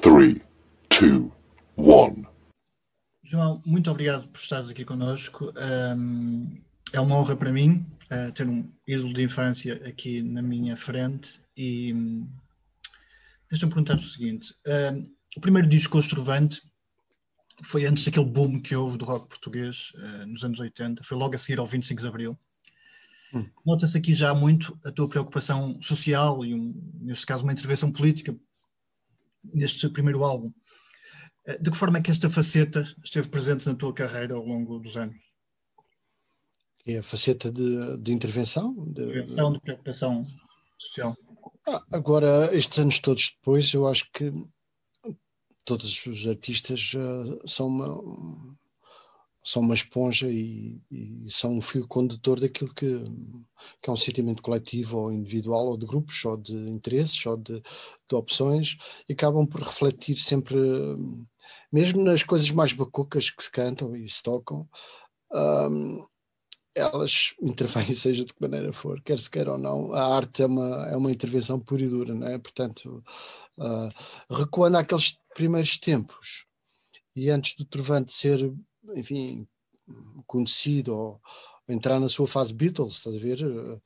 3, 0.00 0.40
2, 1.00 1.32
1. 1.76 2.24
João, 3.24 3.62
muito 3.66 3.90
obrigado 3.90 4.28
por 4.28 4.38
estares 4.38 4.68
aqui 4.68 4.84
connosco. 4.84 5.52
Um, 5.96 6.62
é 6.92 7.00
uma 7.00 7.16
honra 7.16 7.36
para 7.36 7.52
mim 7.52 7.84
uh, 8.12 8.32
ter 8.32 8.48
um 8.48 8.70
ídolo 8.86 9.12
de 9.12 9.22
infância 9.22 9.74
aqui 9.86 10.22
na 10.22 10.40
minha 10.40 10.76
frente 10.76 11.40
e 11.56 11.92
um, 11.92 12.28
deixa-me 13.50 13.72
perguntar 13.72 13.96
o 13.96 14.02
seguinte: 14.02 14.54
um, 14.66 15.10
o 15.36 15.40
primeiro 15.40 15.68
disco 15.68 15.98
Ostrovante 15.98 16.62
foi 17.64 17.84
antes 17.84 18.04
daquele 18.04 18.26
boom 18.26 18.60
que 18.60 18.76
houve 18.76 18.98
do 18.98 19.04
rock 19.04 19.28
português 19.28 19.90
uh, 19.96 20.26
nos 20.26 20.44
anos 20.44 20.60
80, 20.60 21.02
foi 21.02 21.18
logo 21.18 21.34
a 21.34 21.38
seguir 21.38 21.58
ao 21.58 21.66
25 21.66 22.00
de 22.00 22.06
Abril. 22.06 22.38
Hum. 23.34 23.46
Nota-se 23.66 23.98
aqui 23.98 24.14
já 24.14 24.32
muito 24.34 24.78
a 24.84 24.92
tua 24.92 25.08
preocupação 25.08 25.78
social 25.82 26.44
e, 26.44 26.54
um, 26.54 26.72
neste 27.00 27.26
caso, 27.26 27.42
uma 27.42 27.52
intervenção 27.52 27.92
política 27.92 28.34
neste 29.52 29.88
primeiro 29.88 30.24
álbum. 30.24 30.52
Eh, 31.46 31.58
de 31.58 31.70
que 31.70 31.76
forma 31.76 31.98
é 31.98 32.02
que 32.02 32.10
esta 32.10 32.28
faceta 32.28 32.82
esteve 33.04 33.28
presente 33.28 33.66
na 33.66 33.74
tua 33.74 33.92
carreira 33.92 34.34
ao 34.34 34.44
longo 34.44 34.78
dos 34.78 34.96
anos? 34.96 35.16
É 36.86 36.98
a 36.98 37.02
faceta 37.02 37.50
de, 37.50 37.96
de 37.98 38.12
intervenção? 38.12 38.74
De 38.86 39.02
intervenção, 39.02 39.52
de 39.52 39.60
preocupação 39.60 40.26
social. 40.78 41.16
Ah, 41.66 41.82
agora, 41.92 42.54
estes 42.56 42.78
anos 42.78 42.98
todos 42.98 43.34
depois, 43.36 43.72
eu 43.74 43.86
acho 43.86 44.10
que 44.12 44.32
todos 45.64 46.06
os 46.06 46.26
artistas 46.26 46.94
uh, 46.94 47.46
são 47.46 47.66
uma, 47.66 48.57
são 49.48 49.62
uma 49.62 49.72
esponja 49.72 50.28
e, 50.30 50.78
e, 50.90 51.24
são 51.30 51.54
um 51.56 51.62
fio 51.62 51.88
condutor 51.88 52.38
daquilo 52.38 52.72
que, 52.74 52.86
que, 53.80 53.88
é 53.88 53.90
um 53.90 53.96
sentimento 53.96 54.42
coletivo 54.42 54.98
ou 54.98 55.12
individual 55.12 55.68
ou 55.68 55.78
de 55.78 55.86
grupos 55.86 56.22
ou 56.26 56.36
de 56.36 56.52
interesses 56.52 57.24
ou 57.24 57.34
de, 57.34 57.62
de 57.62 58.14
opções 58.14 58.76
e 59.08 59.14
acabam 59.14 59.46
por 59.46 59.62
refletir 59.62 60.18
sempre 60.18 60.58
mesmo 61.72 62.02
nas 62.04 62.22
coisas 62.22 62.50
mais 62.50 62.74
bacucas 62.74 63.30
que 63.30 63.42
se 63.42 63.50
cantam 63.50 63.96
e 63.96 64.06
se 64.10 64.22
tocam 64.22 64.68
um, 65.32 66.06
elas 66.74 67.32
intervêm 67.40 67.94
seja 67.94 68.26
de 68.26 68.34
que 68.34 68.42
maneira 68.42 68.70
for, 68.70 69.00
quer 69.00 69.18
se 69.18 69.30
queira 69.30 69.52
ou 69.52 69.58
não, 69.58 69.94
a 69.94 70.14
arte 70.14 70.42
é 70.42 70.46
uma, 70.46 70.88
é 70.88 70.96
uma 70.96 71.10
intervenção 71.10 71.58
pura 71.58 71.82
e 71.82 71.88
dura, 71.88 72.14
não 72.14 72.28
é? 72.28 72.38
portanto 72.38 73.02
uh, 73.56 74.34
recuando 74.34 74.76
àqueles 74.76 75.18
primeiros 75.34 75.78
tempos 75.78 76.44
e 77.16 77.30
antes 77.30 77.56
do 77.56 77.64
Trovante 77.64 78.12
ser 78.12 78.54
enfim, 78.94 79.46
conhecido 80.26 80.96
ou 80.96 81.20
entrar 81.68 82.00
na 82.00 82.08
sua 82.08 82.26
fase 82.26 82.52
Beatles, 82.52 82.96
estás 82.96 83.16
a 83.16 83.18
ver? 83.18 83.44
Uh, 83.44 83.80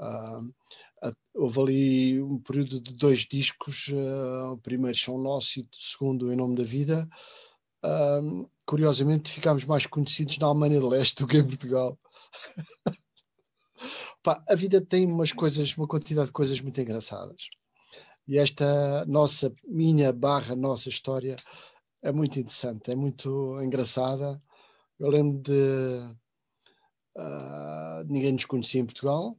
uh, 0.00 1.16
houve 1.34 1.60
ali 1.60 2.20
um 2.22 2.38
período 2.40 2.80
de 2.80 2.92
dois 2.94 3.20
discos, 3.20 3.88
uh, 3.88 4.52
o 4.52 4.58
primeiro 4.58 4.98
São 4.98 5.18
Nosso 5.18 5.60
e 5.60 5.62
o 5.62 5.68
segundo 5.72 6.32
Em 6.32 6.36
Nome 6.36 6.56
da 6.56 6.64
Vida. 6.64 7.08
curiosamente, 8.66 9.30
ficámos 9.30 9.64
mais 9.64 9.86
conhecidos 9.86 10.38
na 10.38 10.46
Alemanha 10.46 10.80
de 10.80 10.86
Leste 10.86 11.16
do 11.22 11.26
que 11.26 11.38
em 11.38 11.46
Portugal. 11.46 11.98
Pá, 14.22 14.42
a 14.48 14.54
vida 14.56 14.80
tem 14.80 15.06
umas 15.06 15.32
coisas, 15.32 15.76
uma 15.76 15.86
quantidade 15.86 16.26
de 16.26 16.32
coisas 16.32 16.60
muito 16.60 16.80
engraçadas. 16.80 17.48
E 18.26 18.36
esta 18.36 19.06
nossa, 19.06 19.54
minha 19.64 20.12
barra, 20.12 20.54
nossa 20.56 20.88
história 20.88 21.36
é 22.02 22.12
muito 22.12 22.38
interessante, 22.38 22.90
é 22.90 22.96
muito 22.96 23.60
engraçada 23.62 24.42
eu 24.98 25.08
lembro 25.08 25.40
de 25.42 26.00
uh, 27.16 28.04
ninguém 28.06 28.32
nos 28.32 28.44
conhecia 28.44 28.80
em 28.80 28.86
Portugal, 28.86 29.36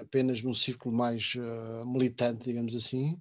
apenas 0.00 0.42
num 0.42 0.54
círculo 0.54 0.94
mais 0.94 1.34
uh, 1.34 1.86
militante, 1.86 2.44
digamos 2.44 2.74
assim, 2.74 3.18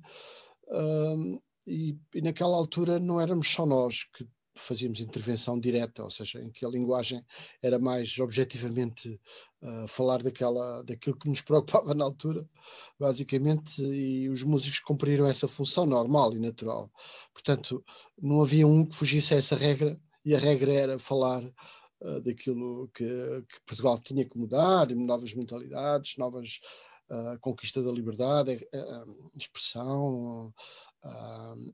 uh, 0.67 1.41
e, 1.65 1.97
e, 2.13 2.21
naquela 2.21 2.55
altura 2.55 2.99
não 2.99 3.19
éramos 3.19 3.47
só 3.47 3.65
nós 3.65 4.03
que 4.03 4.27
fazíamos 4.55 4.99
intervenção 4.99 5.59
direta, 5.59 6.03
ou 6.03 6.09
seja, 6.09 6.41
em 6.41 6.51
que 6.51 6.65
a 6.65 6.69
linguagem 6.69 7.23
era 7.61 7.79
mais 7.79 8.19
objetivamente 8.19 9.19
uh, 9.61 9.87
falar 9.87 10.21
daquela, 10.21 10.83
daquilo 10.83 11.17
que 11.17 11.29
nos 11.29 11.41
preocupava 11.41 11.93
na 11.93 12.03
altura, 12.03 12.47
basicamente, 12.99 13.81
e 13.81 14.29
os 14.29 14.43
músicos 14.43 14.79
cumpriram 14.79 15.27
essa 15.27 15.47
função 15.47 15.85
normal 15.85 16.35
e 16.35 16.39
natural. 16.39 16.91
Portanto, 17.33 17.83
não 18.21 18.41
havia 18.41 18.67
um 18.67 18.85
que 18.85 18.95
fugisse 18.95 19.33
a 19.33 19.37
essa 19.37 19.55
regra 19.55 19.99
e 20.23 20.35
a 20.35 20.39
regra 20.39 20.71
era 20.71 20.99
falar 20.99 21.43
uh, 21.43 22.21
daquilo 22.21 22.89
que, 22.93 23.05
que, 23.05 23.59
Portugal 23.65 23.99
tinha 23.99 24.25
que 24.25 24.37
mudar, 24.37 24.87
novas 24.89 25.33
mentalidades, 25.33 26.17
novas 26.17 26.59
uh, 27.09 27.39
conquista 27.39 27.81
da 27.81 27.91
liberdade, 27.91 28.67
uh, 28.73 29.31
expressão, 29.35 30.53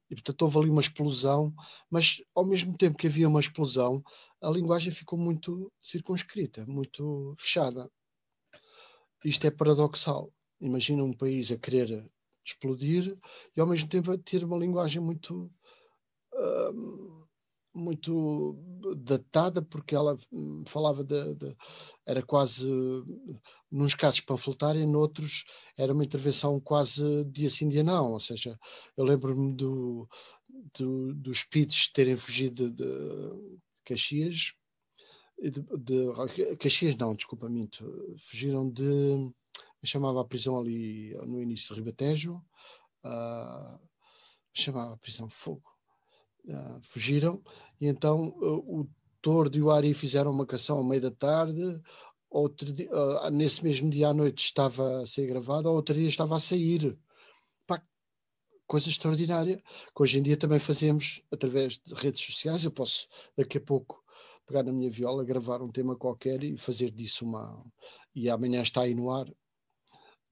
e 0.10 0.16
portanto 0.16 0.42
houve 0.44 0.60
ali 0.60 0.70
uma 0.70 0.80
explosão, 0.80 1.54
mas 1.90 2.24
ao 2.34 2.46
mesmo 2.46 2.78
tempo 2.78 2.98
que 2.98 3.08
havia 3.08 3.28
uma 3.28 3.42
explosão, 3.42 4.02
a 4.42 4.50
linguagem 4.50 4.90
ficou 4.90 5.20
muito 5.20 5.70
circunscrita, 5.84 6.66
muito 6.66 7.36
fechada. 7.38 7.92
Isto 9.26 9.48
é 9.48 9.52
paradoxal. 9.52 10.32
Imagina 10.62 11.04
um 11.04 11.12
país 11.12 11.52
a 11.52 11.58
querer 11.58 12.10
explodir 12.46 13.18
e 13.54 13.60
ao 13.60 13.68
mesmo 13.68 13.90
tempo 13.90 14.12
a 14.12 14.18
ter 14.18 14.46
uma 14.46 14.58
linguagem 14.58 15.02
muito 15.02 15.52
muito 17.78 18.58
datada 18.98 19.62
porque 19.62 19.96
ela 19.96 20.18
hum, 20.32 20.64
falava 20.66 21.04
de, 21.04 21.36
de, 21.36 21.56
era 22.06 22.22
quase 22.24 22.68
nos 23.72 23.94
casos 23.94 24.22
panfletária, 24.22 24.86
noutros 24.86 25.46
era 25.78 25.94
uma 25.94 26.04
intervenção 26.04 26.60
quase 26.60 27.24
dia 27.26 27.50
sim 27.50 27.70
dia 27.70 27.84
não, 27.84 28.14
ou 28.14 28.20
seja, 28.20 28.60
eu 28.96 29.04
lembro-me 29.06 29.54
do, 29.54 30.08
do, 30.78 31.14
dos 31.14 31.44
Pits 31.44 31.92
terem 31.94 32.16
fugido 32.16 32.70
de, 32.70 32.84
de 32.84 33.60
Caxias 33.86 34.54
de, 35.40 35.62
de, 35.78 36.58
Caxias 36.58 36.96
não, 36.98 37.16
desculpa 37.16 37.48
minto, 37.48 37.86
fugiram 38.20 38.70
de 38.70 39.32
chamava 39.84 40.22
a 40.22 40.26
prisão 40.26 40.60
ali 40.60 41.14
no 41.26 41.42
início 41.42 41.70
do 41.70 41.76
Ribatejo 41.76 42.42
uh, 43.06 43.80
chamava 44.54 44.94
a 44.94 44.98
prisão 44.98 45.30
Fogo 45.30 45.77
uh, 46.48 46.82
fugiram, 46.84 47.42
e 47.80 47.88
então 47.88 48.30
uh, 48.30 48.82
o 48.82 48.90
Tordo 49.22 49.58
e 49.58 49.62
o 49.62 49.72
Ari 49.72 49.94
fizeram 49.94 50.32
uma 50.32 50.46
canção 50.46 50.78
ao 50.78 50.84
meio 50.84 51.02
da 51.02 51.12
tarde, 51.12 51.82
outro 52.30 52.72
dia, 52.72 52.90
uh, 52.92 53.30
nesse 53.30 53.64
mesmo 53.64 53.90
dia 53.90 54.10
à 54.10 54.14
noite 54.14 54.44
estava 54.44 55.02
a 55.02 55.06
ser 55.06 55.28
gravada, 55.28 55.70
outro 55.70 55.96
dia 55.96 56.08
estava 56.08 56.36
a 56.36 56.40
sair. 56.40 56.98
Pá, 57.66 57.82
coisa 58.66 58.90
extraordinária, 58.90 59.58
que 59.58 60.04
hoje 60.04 60.20
em 60.20 60.24
dia 60.24 60.38
também 60.38 60.60
fazemos 60.60 61.22
através 61.32 61.78
de 61.78 61.94
redes 61.94 62.24
sociais. 62.24 62.64
Eu 62.64 62.72
posso 62.72 63.08
daqui 63.36 63.58
a 63.58 63.62
pouco 63.62 64.04
pegar 64.46 64.64
na 64.64 64.72
minha 64.72 64.90
viola, 64.90 65.26
gravar 65.26 65.62
um 65.62 65.72
tema 65.72 65.96
qualquer 65.96 66.44
e 66.44 66.58
fazer 66.58 66.92
disso 66.92 67.26
uma. 67.26 67.66
E 68.16 68.30
amanhã 68.30 68.62
está 68.62 68.82
aí 68.82 68.96
no 68.96 69.12
ar. 69.12 69.28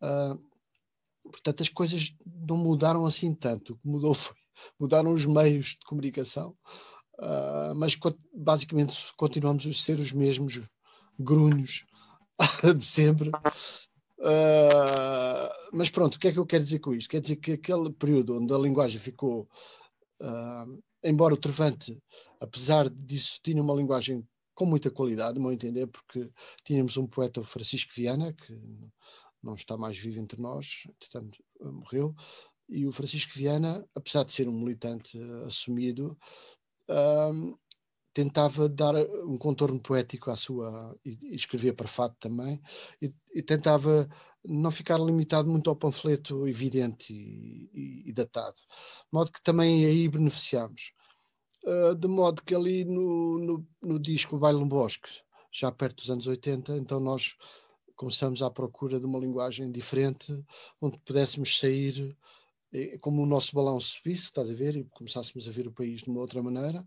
Uh, 0.01 0.41
portanto, 1.23 1.63
as 1.63 1.69
coisas 1.69 2.15
não 2.25 2.57
mudaram 2.57 3.05
assim 3.05 3.33
tanto. 3.33 3.73
O 3.73 3.77
que 3.77 3.87
mudou 3.87 4.13
foi 4.15 4.35
mudaram 4.79 5.13
os 5.13 5.25
meios 5.25 5.67
de 5.67 5.85
comunicação, 5.85 6.55
uh, 7.19 7.75
mas 7.75 7.97
basicamente 8.33 8.95
continuamos 9.15 9.65
a 9.65 9.73
ser 9.73 9.99
os 9.99 10.11
mesmos 10.11 10.61
grunhos 11.19 11.85
de 12.77 12.85
sempre. 12.85 13.29
Uh, 14.19 15.49
mas 15.73 15.89
pronto, 15.89 16.15
o 16.15 16.19
que 16.19 16.29
é 16.29 16.31
que 16.31 16.39
eu 16.39 16.45
quero 16.45 16.63
dizer 16.63 16.79
com 16.79 16.93
isto? 16.93 17.09
Quer 17.09 17.21
dizer 17.21 17.35
que 17.35 17.53
aquele 17.53 17.91
período 17.91 18.37
onde 18.37 18.53
a 18.53 18.57
linguagem 18.57 18.99
ficou, 18.99 19.47
uh, 20.21 20.83
embora 21.03 21.33
o 21.33 21.37
Trovante, 21.37 22.01
apesar 22.39 22.89
disso, 22.89 23.39
tinha 23.43 23.61
uma 23.61 23.75
linguagem 23.75 24.27
com 24.53 24.65
muita 24.65 24.89
qualidade, 24.89 25.39
meu 25.39 25.51
entender, 25.51 25.85
porque 25.87 26.29
tínhamos 26.63 26.95
um 26.95 27.05
poeta, 27.05 27.41
o 27.41 27.43
Francisco 27.43 27.91
Viana, 27.93 28.33
que 28.33 28.57
não 29.43 29.53
está 29.53 29.77
mais 29.77 29.97
vivo 29.97 30.19
entre 30.19 30.41
nós, 30.41 30.83
portanto 30.99 31.37
morreu, 31.61 32.15
e 32.67 32.85
o 32.87 32.91
Francisco 32.91 33.33
Viana, 33.35 33.87
apesar 33.93 34.23
de 34.23 34.31
ser 34.31 34.47
um 34.47 34.59
militante 34.59 35.17
uh, 35.17 35.45
assumido, 35.45 36.17
uh, 36.89 37.57
tentava 38.13 38.69
dar 38.69 38.95
um 39.25 39.37
contorno 39.37 39.79
poético 39.79 40.31
à 40.31 40.35
sua. 40.37 40.97
e, 41.05 41.17
e 41.31 41.35
escrevia 41.35 41.73
para 41.73 41.87
fato 41.87 42.15
também, 42.19 42.61
e, 43.01 43.13
e, 43.33 43.43
tentava 43.43 44.07
não 44.43 44.71
ficar 44.71 44.97
limitado 44.97 45.49
muito 45.49 45.69
ao 45.69 45.75
panfleto 45.75 46.47
evidente 46.47 47.13
e, 47.13 48.03
e 48.05 48.13
datado. 48.13 48.55
De 48.55 49.09
modo 49.11 49.31
que 49.31 49.43
também 49.43 49.85
aí 49.85 50.07
beneficiámos. 50.07 50.93
Uh, 51.63 51.95
de 51.95 52.07
modo 52.07 52.43
que 52.43 52.55
ali 52.55 52.85
no, 52.85 53.39
no, 53.39 53.67
no 53.81 53.99
disco 53.99 54.37
Baile 54.37 54.59
no 54.59 54.67
Bosque, 54.67 55.09
já 55.51 55.71
perto 55.71 55.97
dos 55.97 56.11
anos 56.11 56.27
80, 56.27 56.77
então 56.77 56.99
nós 56.99 57.35
começamos 57.95 58.41
à 58.41 58.49
procura 58.49 58.99
de 58.99 59.05
uma 59.05 59.19
linguagem 59.19 59.71
diferente, 59.71 60.43
onde 60.81 60.99
pudéssemos 60.99 61.57
sair 61.57 62.15
como 63.01 63.23
o 63.23 63.25
nosso 63.25 63.55
balão 63.55 63.79
subisse, 63.79 64.23
estás 64.23 64.51
a 64.51 64.53
ver, 64.53 64.75
e 64.75 64.83
começássemos 64.85 65.47
a 65.47 65.51
ver 65.51 65.67
o 65.67 65.73
país 65.73 66.01
de 66.01 66.09
uma 66.09 66.21
outra 66.21 66.41
maneira. 66.41 66.85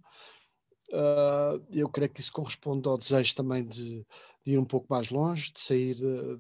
Uh, 0.91 1.63
eu 1.71 1.89
creio 1.89 2.11
que 2.11 2.21
isso 2.21 2.33
corresponde 2.33 2.89
ao 2.89 2.97
desejo 2.97 3.35
também 3.35 3.67
de, 3.67 4.07
de 4.45 4.53
ir 4.53 4.59
um 4.59 4.65
pouco 4.65 4.87
mais 4.89 5.11
longe, 5.11 5.53
de 5.53 5.61
sair 5.61 5.95
de, 5.95 6.39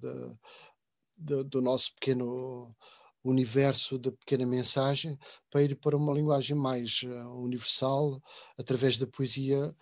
de, 1.16 1.44
do 1.44 1.60
nosso 1.60 1.94
pequeno 1.94 2.74
universo 3.22 3.98
da 3.98 4.10
pequena 4.10 4.46
mensagem 4.46 5.18
para 5.50 5.62
ir 5.62 5.76
para 5.76 5.96
uma 5.96 6.14
linguagem 6.14 6.56
mais 6.56 7.02
uh, 7.02 7.30
universal 7.36 8.22
através 8.56 8.96
da 8.96 9.06
poesia. 9.06 9.74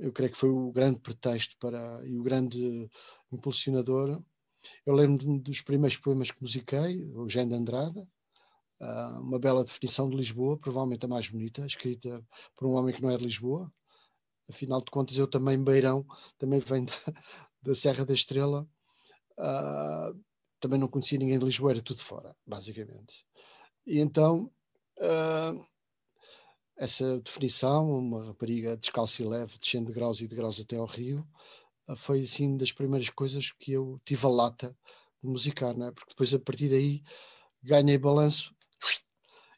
Eu 0.00 0.12
creio 0.12 0.32
que 0.32 0.38
foi 0.38 0.50
o 0.50 0.72
grande 0.72 1.00
pretexto 1.00 1.56
para 1.58 2.04
e 2.04 2.18
o 2.18 2.22
grande 2.22 2.90
impulsionador. 3.30 4.20
Eu 4.84 4.94
lembro-me 4.94 5.40
dos 5.40 5.60
primeiros 5.60 5.96
poemas 5.96 6.30
que 6.30 6.42
musiquei 6.42 7.04
o 7.14 7.28
Jean 7.28 7.48
de 7.48 7.54
Andrade 7.54 8.06
uh, 8.80 9.20
uma 9.20 9.38
bela 9.38 9.64
definição 9.64 10.08
de 10.08 10.16
Lisboa 10.16 10.58
provavelmente 10.58 11.04
a 11.04 11.08
mais 11.08 11.28
bonita 11.28 11.64
escrita 11.66 12.24
por 12.56 12.68
um 12.68 12.74
homem 12.74 12.94
que 12.94 13.02
não 13.02 13.10
é 13.10 13.16
de 13.16 13.24
Lisboa 13.24 13.72
afinal 14.48 14.80
de 14.80 14.90
contas 14.90 15.16
eu 15.16 15.26
também 15.26 15.62
beirão 15.62 16.04
também 16.38 16.58
venho 16.58 16.86
da, 16.86 16.92
da 17.62 17.74
Serra 17.74 18.04
da 18.04 18.14
Estrela 18.14 18.68
uh, 19.38 20.20
também 20.60 20.78
não 20.78 20.86
conhecia 20.86 21.18
ninguém 21.18 21.38
de 21.38 21.44
Lisboa, 21.44 21.72
era 21.72 21.82
tudo 21.82 22.00
fora, 22.00 22.36
basicamente. 22.46 23.24
E 23.86 23.98
então, 23.98 24.52
uh, 24.98 25.66
essa 26.76 27.18
definição, 27.20 27.90
uma 27.90 28.26
rapariga 28.26 28.76
descalça 28.76 29.22
e 29.22 29.26
leve, 29.26 29.58
descendo 29.58 29.86
de 29.86 29.92
graus 29.92 30.20
e 30.20 30.28
de 30.28 30.36
graus 30.36 30.60
até 30.60 30.76
ao 30.76 30.86
rio, 30.86 31.26
uh, 31.88 31.96
foi 31.96 32.22
assim 32.22 32.56
das 32.56 32.70
primeiras 32.70 33.08
coisas 33.08 33.50
que 33.52 33.72
eu 33.72 34.00
tive 34.04 34.26
a 34.26 34.30
lata 34.30 34.76
de 35.22 35.28
musicar, 35.28 35.76
não 35.76 35.86
é? 35.86 35.92
porque 35.92 36.10
depois 36.10 36.32
a 36.32 36.38
partir 36.38 36.68
daí 36.68 37.02
ganhei 37.62 37.98
balanço 37.98 38.54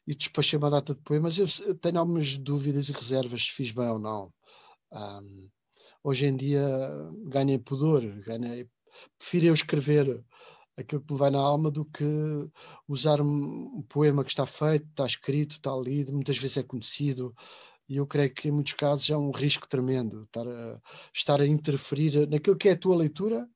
e 0.07 0.15
despachei 0.15 0.57
uma 0.57 0.69
data 0.69 0.93
de 0.93 1.01
poemas. 1.01 1.37
Eu 1.37 1.75
tenho 1.75 1.99
algumas 1.99 2.37
dúvidas 2.37 2.89
e 2.89 2.93
reservas 2.93 3.45
se 3.45 3.51
fiz 3.51 3.71
bem 3.71 3.87
ou 3.87 3.99
não. 3.99 4.33
Um, 4.91 5.49
hoje 6.03 6.25
em 6.25 6.35
dia 6.35 6.67
ganhei 7.25 7.57
pudor, 7.57 8.01
ganhei, 8.21 8.67
prefiro 9.17 9.47
eu 9.47 9.53
escrever 9.53 10.23
aquilo 10.77 11.01
que 11.01 11.13
me 11.13 11.19
vai 11.19 11.29
na 11.29 11.39
alma 11.39 11.69
do 11.71 11.85
que 11.85 12.03
usar 12.87 13.21
um 13.21 13.83
poema 13.83 14.23
que 14.23 14.31
está 14.31 14.45
feito, 14.45 14.87
está 14.89 15.05
escrito, 15.05 15.53
está 15.53 15.75
lido, 15.75 16.13
muitas 16.13 16.37
vezes 16.37 16.57
é 16.57 16.63
conhecido. 16.63 17.33
E 17.87 17.97
eu 17.97 18.07
creio 18.07 18.33
que 18.33 18.47
em 18.47 18.51
muitos 18.51 18.73
casos 18.73 19.09
é 19.09 19.17
um 19.17 19.31
risco 19.31 19.67
tremendo 19.67 20.23
estar 20.23 20.47
a, 20.47 20.81
estar 21.13 21.41
a 21.41 21.47
interferir 21.47 22.27
naquilo 22.29 22.57
que 22.57 22.69
é 22.69 22.71
a 22.73 22.77
tua 22.77 22.95
leitura, 22.95 23.47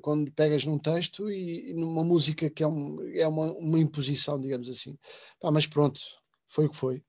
quando 0.00 0.30
pegas 0.32 0.64
num 0.64 0.78
texto 0.78 1.30
e, 1.30 1.70
e 1.70 1.74
numa 1.74 2.04
música 2.04 2.48
que 2.48 2.62
é, 2.62 2.66
um, 2.66 2.98
é 3.14 3.26
uma, 3.26 3.52
uma 3.52 3.78
imposição, 3.78 4.40
digamos 4.40 4.68
assim. 4.68 4.98
Pá, 5.40 5.50
mas 5.50 5.66
pronto, 5.66 6.00
foi 6.48 6.66
o 6.66 6.70
que 6.70 6.76
foi. 6.76 7.02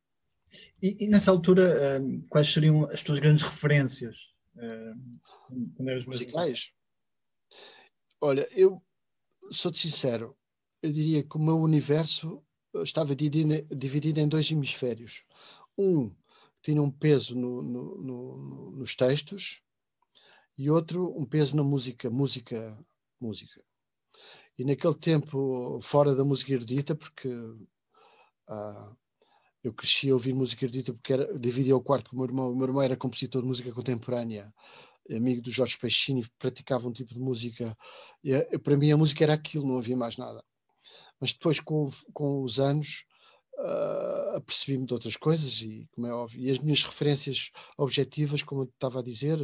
E, 0.81 1.06
e 1.06 1.07
nessa 1.07 1.31
altura, 1.31 2.00
um, 2.01 2.22
quais 2.30 2.51
seriam 2.51 2.89
as 2.89 3.04
tuas 3.04 3.19
grandes 3.19 3.44
referências? 3.44 4.33
Um, 4.56 5.88
eras 5.88 6.06
musicais? 6.06 6.72
Olha, 8.22 8.48
eu 8.51 8.81
sou-te 9.51 9.80
sincero, 9.80 10.36
eu 10.81 10.92
diria 10.92 11.24
que 11.24 11.36
o 11.36 11.42
meu 11.42 11.60
universo 11.60 12.44
estava 12.83 13.16
dividido, 13.16 13.75
dividido 13.75 14.19
em 14.19 14.27
dois 14.27 14.50
hemisférios. 14.50 15.24
Um 15.77 16.16
tinha 16.62 16.81
um 16.81 16.89
peso 16.89 17.36
no, 17.36 17.62
no, 17.62 18.01
no, 18.01 18.72
nos 18.72 18.95
textos 18.95 19.62
e 20.57 20.69
outro 20.69 21.17
um 21.17 21.25
peso 21.25 21.55
na 21.55 21.63
música, 21.63 22.09
música, 22.09 22.77
música. 23.19 23.61
E 24.57 24.63
naquele 24.63 24.95
tempo, 24.95 25.79
fora 25.81 26.15
da 26.15 26.23
música 26.23 26.53
erudita, 26.53 26.95
porque 26.95 27.27
uh, 27.27 28.95
eu 29.63 29.73
cresci 29.73 30.09
a 30.09 30.13
ouvir 30.13 30.33
música 30.33 30.63
erudita 30.63 30.93
porque 30.93 31.13
era, 31.13 31.37
dividia 31.37 31.75
o 31.75 31.81
quarto 31.81 32.09
com 32.09 32.15
o 32.15 32.19
meu 32.19 32.27
irmão. 32.27 32.51
O 32.51 32.55
meu 32.55 32.67
irmão 32.67 32.81
era 32.81 32.95
compositor 32.95 33.41
de 33.41 33.47
música 33.47 33.71
contemporânea 33.73 34.53
amigo 35.13 35.41
do 35.41 35.51
Jorge 35.51 35.77
Peixini, 35.77 36.25
praticava 36.39 36.87
um 36.87 36.93
tipo 36.93 37.13
de 37.13 37.19
música. 37.19 37.77
E, 38.23 38.57
para 38.59 38.77
mim 38.77 38.91
a 38.91 38.97
música 38.97 39.23
era 39.23 39.33
aquilo, 39.33 39.67
não 39.67 39.77
havia 39.77 39.95
mais 39.95 40.17
nada. 40.17 40.43
Mas 41.19 41.33
depois, 41.33 41.59
com, 41.59 41.89
com 42.13 42.41
os 42.43 42.59
anos, 42.59 43.05
uh, 43.57 44.37
apercebi-me 44.37 44.85
de 44.85 44.93
outras 44.93 45.15
coisas 45.15 45.61
e, 45.61 45.87
como 45.91 46.07
é 46.07 46.13
óbvio, 46.13 46.41
e 46.41 46.51
as 46.51 46.59
minhas 46.59 46.83
referências 46.83 47.51
objetivas, 47.77 48.43
como 48.43 48.61
eu 48.61 48.65
estava 48.65 48.99
a 48.99 49.03
dizer, 49.03 49.37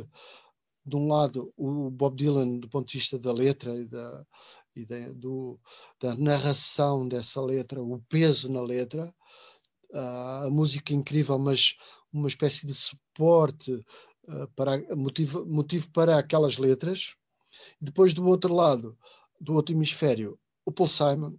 de 0.85 0.95
um 0.95 1.07
lado 1.07 1.53
o 1.55 1.89
Bob 1.89 2.15
Dylan 2.15 2.59
do 2.59 2.69
ponto 2.69 2.87
de 2.87 2.97
vista 2.97 3.19
da 3.19 3.31
letra 3.31 3.75
e 3.75 3.85
da, 3.85 4.25
e 4.75 4.85
da, 4.85 5.09
do, 5.13 5.59
da 5.99 6.15
narração 6.15 7.07
dessa 7.07 7.41
letra, 7.41 7.81
o 7.81 7.99
peso 8.09 8.51
na 8.51 8.61
letra, 8.61 9.13
uh, 9.93 10.45
a 10.45 10.49
música 10.49 10.93
incrível, 10.93 11.37
mas 11.37 11.75
uma 12.11 12.27
espécie 12.27 12.67
de 12.67 12.73
suporte 12.73 13.85
eh, 14.27 14.47
para, 14.55 14.95
motivo, 14.95 15.45
motivo 15.45 15.89
para 15.91 16.17
aquelas 16.17 16.57
letras. 16.57 17.15
Depois, 17.79 18.13
do 18.13 18.25
outro 18.25 18.53
lado, 18.53 18.97
do 19.39 19.53
outro 19.53 19.73
hemisfério, 19.73 20.37
o 20.65 20.71
Paul 20.71 20.89
Simon, 20.89 21.37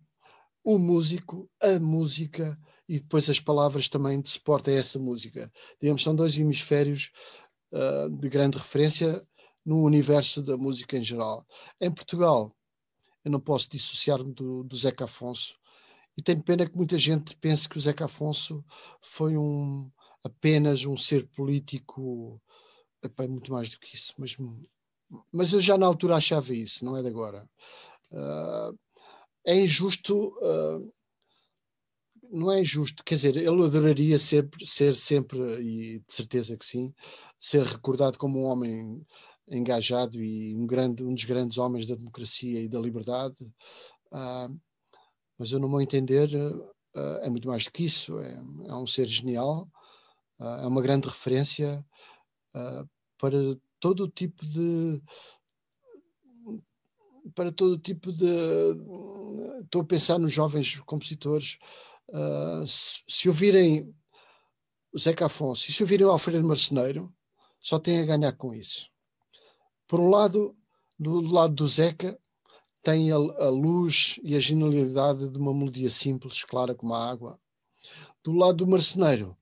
o 0.64 0.78
músico, 0.78 1.48
a 1.60 1.78
música 1.78 2.58
e 2.88 2.98
depois 3.00 3.28
as 3.28 3.40
palavras 3.40 3.88
também 3.88 4.20
de 4.20 4.30
suporte 4.30 4.70
a 4.70 4.74
essa 4.74 4.98
música. 4.98 5.50
Digamos, 5.80 6.02
são 6.02 6.14
dois 6.14 6.36
hemisférios 6.36 7.10
uh, 7.72 8.10
de 8.10 8.28
grande 8.28 8.58
referência 8.58 9.26
no 9.64 9.82
universo 9.84 10.42
da 10.42 10.56
música 10.56 10.96
em 10.96 11.02
geral. 11.02 11.46
Em 11.80 11.90
Portugal, 11.90 12.54
eu 13.24 13.30
não 13.30 13.40
posso 13.40 13.70
dissociar-me 13.70 14.32
do, 14.32 14.64
do 14.64 14.76
Zeca 14.76 15.04
Afonso 15.04 15.58
e 16.16 16.22
tenho 16.22 16.42
pena 16.42 16.68
que 16.68 16.76
muita 16.76 16.98
gente 16.98 17.36
pense 17.36 17.68
que 17.68 17.78
o 17.78 17.80
Zeca 17.80 18.06
Afonso 18.06 18.64
foi 19.00 19.36
um, 19.36 19.90
apenas 20.24 20.84
um 20.84 20.96
ser 20.96 21.26
político 21.28 22.40
Epá, 23.02 23.26
muito 23.26 23.52
mais 23.52 23.68
do 23.68 23.80
que 23.80 23.96
isso, 23.96 24.14
mas, 24.16 24.36
mas 25.32 25.52
eu 25.52 25.60
já 25.60 25.76
na 25.76 25.86
altura 25.86 26.16
achava 26.16 26.54
isso, 26.54 26.84
não 26.84 26.96
é 26.96 27.02
de 27.02 27.08
agora. 27.08 27.48
Uh, 28.12 28.78
é 29.44 29.56
injusto, 29.56 30.28
uh, 30.38 30.92
não 32.30 32.52
é 32.52 32.60
injusto, 32.60 33.02
quer 33.02 33.16
dizer, 33.16 33.36
ele 33.36 33.64
adoraria 33.64 34.18
ser, 34.20 34.48
ser 34.64 34.94
sempre, 34.94 35.38
e 35.60 35.98
de 35.98 36.14
certeza 36.14 36.56
que 36.56 36.64
sim, 36.64 36.94
ser 37.40 37.64
recordado 37.64 38.16
como 38.18 38.40
um 38.40 38.44
homem 38.44 39.04
engajado 39.56 40.22
e 40.22 40.54
um, 40.54 40.66
grande, 40.66 41.02
um 41.02 41.14
dos 41.14 41.24
grandes 41.24 41.58
homens 41.58 41.86
da 41.86 41.94
democracia 41.94 42.60
e 42.60 42.68
da 42.68 42.80
liberdade, 42.80 43.36
uh, 44.12 44.60
mas 45.38 45.50
eu, 45.50 45.58
no 45.58 45.68
meu 45.68 45.80
entender, 45.80 46.30
é 47.22 47.30
muito 47.30 47.48
mais 47.48 47.64
do 47.64 47.72
que 47.72 47.84
isso, 47.84 48.20
é, 48.20 48.34
é 48.66 48.74
um 48.74 48.86
ser 48.86 49.06
genial, 49.06 49.68
é 50.38 50.66
uma 50.66 50.82
grande 50.82 51.08
referência 51.08 51.84
uh, 52.54 52.88
para 53.18 53.36
todo 53.78 54.04
o 54.04 54.08
tipo 54.08 54.44
de 54.46 55.02
para 57.34 57.52
todo 57.52 57.78
tipo 57.78 58.12
de 58.12 58.26
estou 59.64 59.82
a 59.82 59.84
pensar 59.84 60.18
nos 60.18 60.32
jovens 60.32 60.80
compositores 60.80 61.58
uh, 62.08 62.66
se, 62.66 63.02
se, 63.08 63.28
ouvirem 63.28 63.94
o 64.92 64.98
Zeca 64.98 65.26
Afonso 65.26 65.70
e 65.70 65.72
se 65.72 65.82
ouvirem 65.82 66.06
o 66.06 66.10
Alfredo 66.10 66.46
Marceneiro 66.46 67.12
só 67.60 67.78
têm 67.78 68.00
a 68.00 68.04
ganhar 68.04 68.32
com 68.32 68.52
isso 68.52 68.91
por 69.92 70.00
um 70.00 70.08
lado 70.08 70.56
do 70.98 71.20
lado 71.20 71.52
do 71.52 71.68
Zeca 71.68 72.18
tem 72.82 73.12
a, 73.12 73.16
a 73.16 73.50
luz 73.50 74.18
e 74.22 74.34
a 74.34 74.40
genialidade 74.40 75.28
de 75.28 75.38
uma 75.38 75.52
melodia 75.52 75.90
simples, 75.90 76.42
clara 76.44 76.74
como 76.74 76.94
a 76.94 77.10
água 77.10 77.38
do 78.24 78.32
lado 78.32 78.64
do 78.64 78.66
marceneiro 78.66 79.36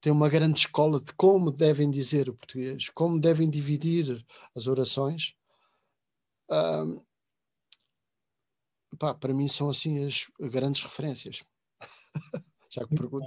tem 0.00 0.12
uma 0.12 0.28
grande 0.28 0.60
escola 0.60 1.00
de 1.00 1.12
como 1.14 1.50
devem 1.50 1.90
dizer 1.90 2.28
o 2.28 2.34
português, 2.34 2.88
como 2.90 3.20
devem 3.20 3.50
dividir 3.50 4.24
as 4.54 4.68
orações. 4.68 5.34
Um, 6.48 7.04
pá, 8.96 9.12
para 9.12 9.34
mim 9.34 9.48
são 9.48 9.68
assim 9.68 10.04
as 10.04 10.24
grandes 10.38 10.84
referências. 10.84 11.42
Já 12.70 12.86
que 12.86 12.94
pergunto. 12.94 13.26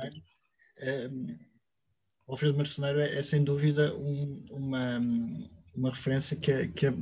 Um, 0.82 1.38
Alfredo 2.26 2.56
Marceneiro 2.56 3.02
é, 3.02 3.18
é, 3.18 3.22
sem 3.22 3.44
dúvida 3.44 3.94
um, 3.98 4.46
uma, 4.50 4.98
uma 5.76 5.92
referência 5.92 6.36
que, 6.36 6.52
é, 6.52 6.68
que, 6.68 6.88
é, 6.88 6.94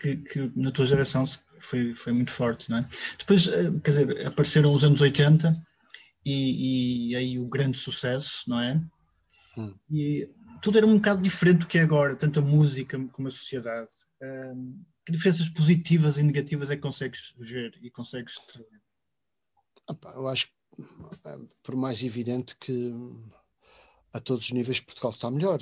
que, 0.00 0.16
que, 0.16 0.52
na 0.56 0.70
tua 0.70 0.86
geração 0.86 1.24
foi, 1.58 1.94
foi 1.94 2.12
muito 2.12 2.30
forte, 2.30 2.70
não 2.70 2.78
é? 2.78 2.88
Depois, 3.18 3.46
eh, 3.48 3.70
quer 3.82 3.90
dizer, 3.90 4.26
apareceram 4.26 4.72
os 4.72 4.84
anos 4.84 5.00
80 5.00 5.54
e, 6.24 7.10
e 7.10 7.16
aí 7.16 7.38
o 7.38 7.46
grande 7.46 7.78
sucesso, 7.78 8.48
não 8.48 8.60
é? 8.60 8.82
Hum. 9.56 9.74
E 9.90 10.28
tudo 10.62 10.78
era 10.78 10.86
um 10.86 10.96
bocado 10.96 11.22
diferente 11.22 11.60
do 11.60 11.66
que 11.66 11.78
é 11.78 11.82
agora, 11.82 12.16
tanto 12.16 12.40
a 12.40 12.42
música 12.42 12.98
como 13.12 13.28
a 13.28 13.30
sociedade. 13.30 13.92
Um, 14.22 14.82
que 15.04 15.12
diferenças 15.12 15.48
positivas 15.48 16.16
e 16.16 16.22
negativas 16.22 16.70
é 16.70 16.76
que 16.76 16.82
consegues 16.82 17.34
ver 17.36 17.78
e 17.82 17.90
consegues 17.90 18.34
trazer? 18.46 18.82
eu 20.14 20.28
acho 20.28 20.46
que, 20.46 20.52
por 21.62 21.76
mais 21.76 22.02
evidente 22.02 22.56
que 22.56 22.92
a 24.14 24.20
todos 24.20 24.46
os 24.46 24.52
níveis 24.52 24.80
Portugal 24.80 25.10
está 25.10 25.30
melhor. 25.30 25.60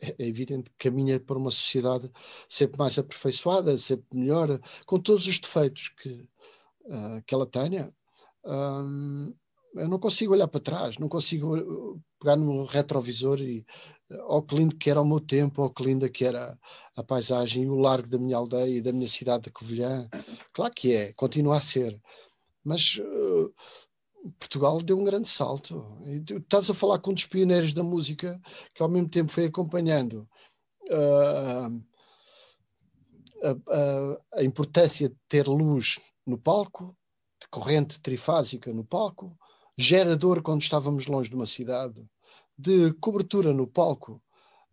É 0.00 0.26
evidente 0.26 0.70
que 0.70 0.90
caminha 0.90 1.18
para 1.18 1.38
uma 1.38 1.50
sociedade 1.50 2.10
sempre 2.48 2.78
mais 2.78 2.98
aperfeiçoada, 2.98 3.76
sempre 3.78 4.06
melhor, 4.12 4.60
com 4.86 5.00
todos 5.00 5.26
os 5.26 5.38
defeitos 5.40 5.88
que, 5.88 6.28
uh, 6.84 7.22
que 7.26 7.34
ela 7.34 7.46
tenha. 7.46 7.90
Um, 8.44 9.34
eu 9.74 9.88
não 9.88 9.98
consigo 9.98 10.34
olhar 10.34 10.46
para 10.46 10.60
trás, 10.60 10.98
não 10.98 11.08
consigo 11.08 11.56
uh, 11.56 12.00
pegar 12.20 12.36
no 12.36 12.64
retrovisor 12.64 13.40
e 13.40 13.64
oh 14.28 14.42
que 14.42 14.54
lindo 14.54 14.76
que 14.76 14.90
era 14.90 15.00
o 15.00 15.06
meu 15.06 15.18
tempo, 15.18 15.62
oh 15.64 15.70
que 15.70 15.82
linda 15.82 16.08
que 16.10 16.26
era 16.26 16.58
a 16.94 17.02
paisagem 17.02 17.64
e 17.64 17.68
o 17.70 17.76
largo 17.76 18.08
da 18.08 18.18
minha 18.18 18.36
aldeia 18.36 18.76
e 18.76 18.82
da 18.82 18.92
minha 18.92 19.08
cidade 19.08 19.44
de 19.44 19.50
Covilhã. 19.50 20.08
Claro 20.52 20.74
que 20.74 20.92
é, 20.92 21.12
continua 21.14 21.56
a 21.56 21.60
ser, 21.62 21.98
Mas 22.62 22.96
uh, 22.98 23.54
Portugal 24.38 24.80
deu 24.80 24.98
um 24.98 25.04
grande 25.04 25.28
salto. 25.28 25.84
E 26.06 26.24
estás 26.38 26.70
a 26.70 26.74
falar 26.74 26.98
com 26.98 27.10
um 27.10 27.14
dos 27.14 27.26
pioneiros 27.26 27.72
da 27.72 27.82
música 27.82 28.40
que 28.74 28.82
ao 28.82 28.88
mesmo 28.88 29.08
tempo 29.08 29.30
foi 29.30 29.46
acompanhando 29.46 30.28
uh, 30.90 31.84
a, 33.42 33.50
a, 33.50 34.40
a, 34.40 34.44
importância 34.44 35.08
de 35.08 35.16
ter 35.28 35.46
luz 35.46 36.00
no 36.26 36.38
palco, 36.38 36.96
de 37.40 37.48
corrente 37.48 38.00
trifásica 38.00 38.72
no 38.72 38.84
palco, 38.84 39.36
gerador 39.76 40.42
quando 40.42 40.62
estávamos 40.62 41.06
longe 41.06 41.28
de 41.28 41.36
uma 41.36 41.46
cidade, 41.46 42.02
de 42.56 42.92
cobertura 42.94 43.52
no 43.52 43.66
palco, 43.66 44.22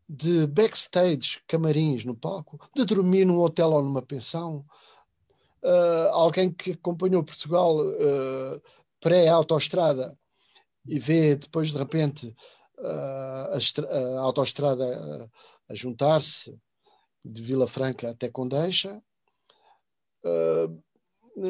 de 0.08 0.46
backstage, 0.48 1.42
camarins 1.48 2.06
no 2.06 2.16
palco, 2.16 2.60
de 2.76 2.86
dormir 2.86 3.26
num 3.26 3.40
hotel 3.40 3.72
ou 3.72 3.84
numa 3.84 4.02
pensão. 4.02 4.66
Uh, 5.64 6.10
alguém 6.14 6.52
que 6.52 6.72
acompanhou 6.72 7.24
Portugal 7.24 7.78
uh, 7.78 8.62
pré-autoestrada 9.02 10.18
e 10.88 11.00
vê 11.00 11.36
depois 11.36 11.72
de 11.72 11.78
repente 11.78 12.28
uh, 12.80 13.52
a, 13.52 14.18
a, 14.18 14.20
autoestrada 14.22 15.30
a 15.70 15.76
juntar-se 15.76 16.58
de 17.24 17.42
Vila 17.42 17.68
Franca 17.68 18.12
até 18.12 18.30
Condeixa. 18.30 19.02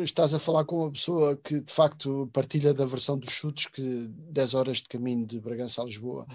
estás 0.03 0.33
a 0.33 0.39
falar 0.39 0.65
com 0.65 0.77
uma 0.77 0.91
pessoa 0.91 1.37
que 1.37 1.61
de 1.61 1.71
facto 1.71 2.29
partilha 2.33 2.73
da 2.73 2.85
versão 2.85 3.17
dos 3.17 3.31
chutes 3.31 3.67
que 3.67 4.07
10 4.07 4.53
horas 4.53 4.77
de 4.77 4.87
caminho 4.89 5.25
de 5.25 5.39
Bragança 5.39 5.81
a 5.81 5.85
Lisboa 5.85 6.25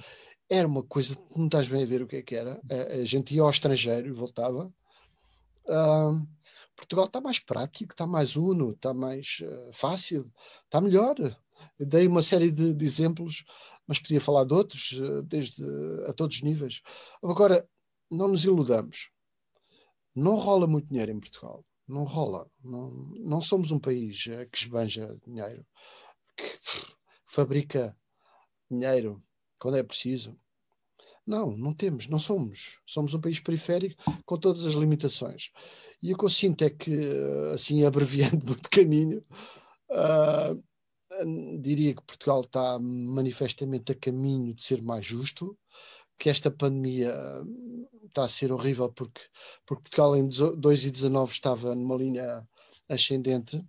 era 0.48 0.66
uma 0.66 0.82
coisa 0.82 1.18
não 1.34 1.46
estás 1.46 1.68
bem 1.68 1.82
a 1.82 1.86
ver 1.86 2.02
o 2.02 2.06
que 2.06 2.16
é 2.16 2.22
que 2.22 2.34
era. 2.34 2.60
A, 2.70 2.94
a 3.00 3.04
gente 3.04 3.34
ia 3.34 3.42
ao 3.42 3.50
estrangeiro 3.50 4.08
e 4.08 4.12
voltava. 4.12 4.72
Uh, 5.66 6.26
Portugal 6.76 7.06
está 7.06 7.20
mais 7.20 7.38
prático, 7.38 7.92
está 7.92 8.06
mais 8.06 8.36
uno, 8.36 8.72
está 8.72 8.92
mais 8.92 9.38
uh, 9.42 9.72
fácil, 9.72 10.30
está 10.64 10.80
melhor. 10.80 11.16
Eu 11.78 11.86
dei 11.86 12.06
uma 12.06 12.22
série 12.22 12.50
de, 12.50 12.74
de, 12.74 12.84
exemplos, 12.84 13.44
mas 13.86 13.98
podia 13.98 14.20
falar 14.20 14.44
de 14.44 14.52
outros, 14.52 14.92
uh, 14.92 15.22
desde 15.22 15.64
a 16.06 16.12
todos 16.12 16.36
os 16.36 16.42
níveis. 16.42 16.82
Agora, 17.22 17.66
não 18.10 18.28
nos 18.28 18.44
iludamos. 18.44 19.10
Não 20.14 20.36
rola 20.36 20.66
muito 20.66 20.88
dinheiro 20.88 21.12
em 21.12 21.20
Portugal. 21.20 21.64
Não 21.88 22.04
rola. 22.04 22.50
Não, 22.62 22.90
não 23.18 23.40
somos 23.40 23.70
um 23.70 23.78
país 23.78 24.26
uh, 24.26 24.48
que 24.50 24.58
esbanja 24.58 25.18
dinheiro, 25.26 25.66
que 26.36 26.58
fabrica 27.26 27.96
dinheiro 28.70 29.22
quando 29.58 29.78
é 29.78 29.82
preciso. 29.82 30.38
Não, 31.26 31.56
não 31.56 31.74
temos, 31.74 32.06
não 32.06 32.18
somos. 32.18 32.78
Somos 32.86 33.12
um 33.14 33.20
país 33.20 33.40
periférico 33.40 34.00
com 34.24 34.38
todas 34.38 34.64
as 34.66 34.74
limitações. 34.74 35.50
E 36.00 36.12
o 36.12 36.16
que 36.16 36.24
eu 36.24 36.30
sinto 36.30 36.62
é 36.62 36.70
que, 36.70 36.92
assim, 37.52 37.84
abreviando 37.84 38.44
muito 38.46 38.70
caminho, 38.70 39.24
uh, 39.90 40.62
diria 41.60 41.94
que 41.94 42.02
Portugal 42.02 42.40
está 42.42 42.78
manifestamente 42.78 43.92
a 43.92 43.94
caminho 43.94 44.54
de 44.54 44.62
ser 44.62 44.82
mais 44.82 45.04
justo, 45.04 45.58
que 46.18 46.30
esta 46.30 46.50
pandemia 46.50 47.14
está 48.06 48.24
a 48.24 48.28
ser 48.28 48.52
horrível 48.52 48.90
porque, 48.90 49.20
porque 49.66 49.82
Portugal 49.82 50.16
em 50.16 50.28
2019 50.28 51.32
estava 51.32 51.74
numa 51.74 51.96
linha 51.96 52.46
ascendente. 52.88 53.62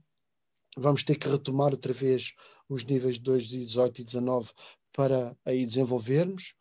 Vamos 0.78 1.04
ter 1.04 1.16
que 1.16 1.28
retomar 1.28 1.72
outra 1.72 1.92
vez 1.92 2.34
os 2.70 2.86
níveis 2.86 3.16
de 3.16 3.22
2018 3.22 4.02
e 4.02 4.04
2019 4.04 4.52
para 4.94 5.36
aí 5.46 5.66
desenvolvermos. 5.66 6.54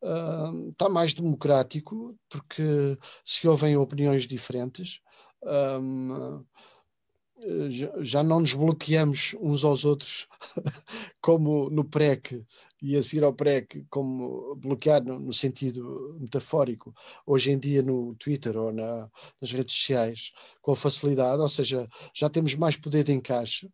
Uh, 0.00 0.70
está 0.70 0.88
mais 0.88 1.12
democrático, 1.12 2.16
porque 2.28 2.96
se 3.24 3.48
ouvem 3.48 3.76
opiniões 3.76 4.28
diferentes, 4.28 5.00
um, 5.42 6.44
já 8.00 8.22
não 8.22 8.40
nos 8.40 8.52
bloqueamos 8.52 9.34
uns 9.40 9.64
aos 9.64 9.84
outros, 9.84 10.26
como 11.20 11.70
no 11.70 11.84
PREC 11.84 12.44
e 12.82 12.96
a 12.96 13.02
seguir 13.02 13.24
ao 13.24 13.32
PREC, 13.32 13.86
como 13.88 14.56
bloquear 14.56 15.04
no, 15.04 15.18
no, 15.18 15.32
sentido 15.32 16.16
metafórico, 16.20 16.92
hoje 17.24 17.52
em 17.52 17.58
dia 17.58 17.82
no 17.82 18.14
Twitter 18.16 18.56
ou 18.56 18.72
na, 18.72 19.08
nas 19.40 19.52
redes 19.52 19.74
sociais, 19.74 20.32
com 20.60 20.74
facilidade, 20.74 21.40
ou 21.40 21.48
seja, 21.48 21.88
já 22.14 22.28
temos 22.28 22.54
mais 22.54 22.76
poder 22.76 23.04
de 23.04 23.12
encaixe, 23.12 23.70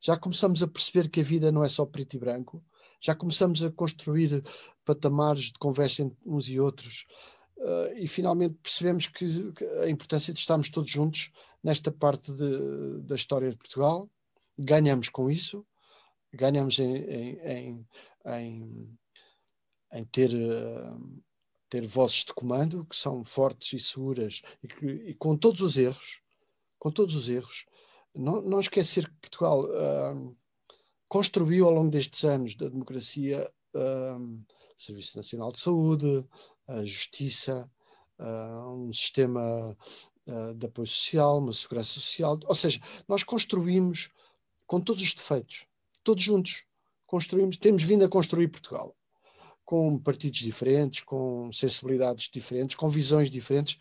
já 0.00 0.16
começamos 0.16 0.62
a 0.62 0.68
perceber 0.68 1.08
que 1.10 1.20
a 1.20 1.24
vida 1.24 1.52
não 1.52 1.64
é 1.64 1.68
só 1.68 1.84
preto 1.84 2.16
e 2.16 2.18
branco, 2.18 2.64
já 3.02 3.16
começamos 3.16 3.62
a 3.62 3.70
construir 3.70 4.44
patamares 4.84 5.46
de 5.46 5.58
conversa 5.58 6.02
entre 6.02 6.16
uns 6.24 6.48
e 6.48 6.60
outros 6.60 7.04
uh, 7.58 7.92
e 7.96 8.06
finalmente 8.06 8.54
percebemos 8.62 9.08
que, 9.08 9.52
que, 9.52 9.64
a 9.64 9.90
importância 9.90 10.32
de 10.32 10.38
estarmos 10.38 10.70
todos 10.70 10.88
juntos 10.88 11.32
nesta 11.62 11.90
parte 11.90 12.32
de, 12.32 13.02
da 13.02 13.16
história 13.16 13.50
de 13.50 13.56
Portugal. 13.56 14.08
Ganhamos 14.56 15.08
com 15.08 15.28
isso, 15.28 15.66
ganhamos 16.32 16.78
em, 16.78 16.94
em, 16.94 17.88
em, 18.26 18.98
em 19.92 20.04
ter, 20.04 20.32
uh, 20.32 21.22
ter 21.68 21.86
vozes 21.88 22.24
de 22.24 22.32
comando 22.32 22.84
que 22.84 22.96
são 22.96 23.24
fortes 23.24 23.72
e 23.72 23.84
seguras 23.84 24.42
e, 24.62 24.68
que, 24.68 24.86
e 24.86 25.14
com 25.14 25.36
todos 25.36 25.60
os 25.60 25.76
erros, 25.76 26.20
com 26.78 26.90
todos 26.90 27.16
os 27.16 27.28
erros, 27.28 27.66
não, 28.14 28.42
não 28.42 28.60
esquecer 28.60 29.08
que 29.08 29.16
Portugal 29.22 29.64
uh, 29.64 30.36
construiu 31.12 31.66
ao 31.66 31.72
longo 31.72 31.90
destes 31.90 32.24
anos 32.24 32.54
da 32.54 32.70
democracia 32.70 33.46
um, 33.74 34.42
Serviço 34.78 35.14
Nacional 35.14 35.52
de 35.52 35.60
Saúde, 35.60 36.24
a 36.66 36.82
Justiça, 36.86 37.70
uh, 38.18 38.86
um 38.86 38.90
sistema 38.94 39.76
uh, 40.26 40.54
de 40.54 40.64
apoio 40.64 40.86
social, 40.86 41.36
uma 41.36 41.52
segurança 41.52 42.00
social. 42.00 42.40
Ou 42.46 42.54
seja, 42.54 42.80
nós 43.06 43.22
construímos 43.22 44.10
com 44.66 44.80
todos 44.80 45.02
os 45.02 45.12
defeitos, 45.12 45.66
todos 46.02 46.24
juntos, 46.24 46.64
construímos, 47.06 47.58
temos 47.58 47.82
vindo 47.82 48.06
a 48.06 48.08
construir 48.08 48.48
Portugal 48.48 48.96
com 49.66 49.98
partidos 49.98 50.40
diferentes, 50.40 51.02
com 51.02 51.52
sensibilidades 51.52 52.30
diferentes, 52.32 52.74
com 52.74 52.88
visões 52.88 53.28
diferentes. 53.28 53.78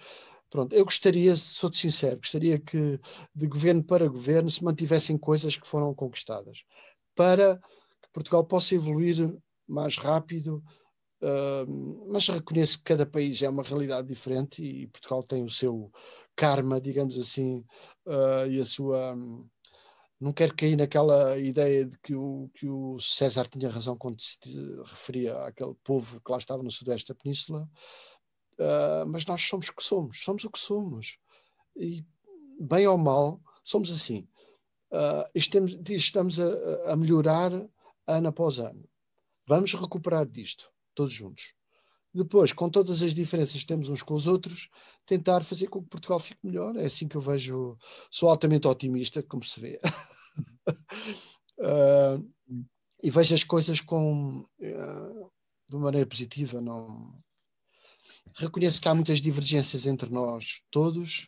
Pronto, 0.50 0.76
eu 0.76 0.84
gostaria, 0.84 1.34
sou-te 1.38 1.78
sincero, 1.78 2.18
gostaria 2.18 2.60
que 2.60 3.00
de 3.34 3.48
governo 3.48 3.82
para 3.82 4.06
governo 4.10 4.50
se 4.50 4.62
mantivessem 4.62 5.18
coisas 5.18 5.56
que 5.56 5.66
foram 5.66 5.96
conquistadas 5.96 6.66
para 7.16 7.58
que 8.02 8.10
Portugal 8.14 8.44
possa 8.46 8.76
evoluir 8.76 9.36
mais 9.68 9.98
rápido, 9.98 10.64
uh, 11.22 12.12
mas 12.12 12.28
reconheço 12.28 12.78
que 12.78 12.84
cada 12.84 13.06
país 13.06 13.42
é 13.42 13.50
uma 13.50 13.64
realidade 13.64 14.08
diferente 14.08 14.64
e 14.64 14.88
Portugal 14.88 15.24
tem 15.24 15.44
o 15.44 15.50
seu 15.50 15.92
karma, 16.36 16.80
digamos 16.80 17.18
assim, 17.18 17.66
uh, 18.06 18.48
e 18.50 18.60
a 18.60 18.66
sua. 18.66 19.14
Um, 19.14 19.48
não 20.20 20.32
quero 20.32 20.56
cair 20.56 20.76
naquela 20.76 21.36
ideia 21.40 21.84
de 21.84 21.98
que 21.98 22.14
o, 22.14 22.48
que 22.54 22.70
o 22.70 23.00
César 23.00 23.48
tinha 23.48 23.72
razão 23.72 23.98
quando 23.98 24.22
se 24.22 24.38
referia 24.86 25.36
àquele 25.46 25.74
povo 25.84 26.22
que 26.22 26.32
lá 26.32 26.38
estava 26.38 26.62
no 26.62 26.70
sudeste 26.70 27.12
da 27.12 27.16
península, 27.16 27.68
uh, 28.60 29.08
mas 29.08 29.26
nós 29.26 29.42
somos 29.42 29.70
o 29.70 29.76
que 29.76 29.84
somos, 29.84 30.24
somos 30.24 30.44
o 30.44 30.52
que 30.52 30.60
somos. 30.60 31.18
E, 31.76 32.06
bem 32.60 32.86
ou 32.86 33.00
mal, 33.00 33.42
somos 33.64 33.92
assim 33.92 34.28
uh, 34.92 35.30
estamos, 35.34 35.78
estamos 35.90 36.40
a, 36.40 36.92
a, 36.92 36.96
melhorar 36.96 37.52
ano 38.08 38.28
após 38.28 38.60
ano. 38.60 38.88
Vamos 39.48 39.74
recuperar 39.74 40.26
disto, 40.26 40.72
todos 40.94 41.14
juntos. 41.14 41.54
Depois, 42.14 42.52
com 42.52 42.70
todas 42.70 43.02
as 43.02 43.14
diferenças 43.14 43.62
que 43.62 43.66
temos 43.66 43.90
uns 43.90 44.04
com 44.04 44.14
os 44.14 44.28
outros, 44.28 44.70
tentar 45.06 45.44
fazer 45.44 45.68
com 45.68 45.82
que 45.82 45.90
Portugal 45.90 46.20
fique 46.20 46.40
melhor. 46.44 46.76
É 46.76 46.86
assim 46.86 47.08
que 47.08 47.16
eu 47.16 47.22
vejo. 47.22 47.78
Sou 48.10 48.30
altamente 48.30 48.68
otimista, 48.68 49.24
como 49.24 49.44
se 49.46 49.60
vê. 49.60 49.80
uh, 51.58 52.32
e 53.02 53.10
vejo 53.10 53.34
as 53.34 53.46
coisas 53.46 53.80
com, 53.80 54.40
uh, 54.40 55.32
de 55.70 55.76
uma 55.76 55.86
maneira 55.86 56.06
positiva. 56.06 56.60
Não... 56.60 57.18
Reconheço 58.36 58.82
que 58.82 58.90
há 58.90 58.94
muitas 58.94 59.22
divergências 59.22 59.86
entre 59.86 60.10
nós 60.10 60.62
todos, 60.70 61.28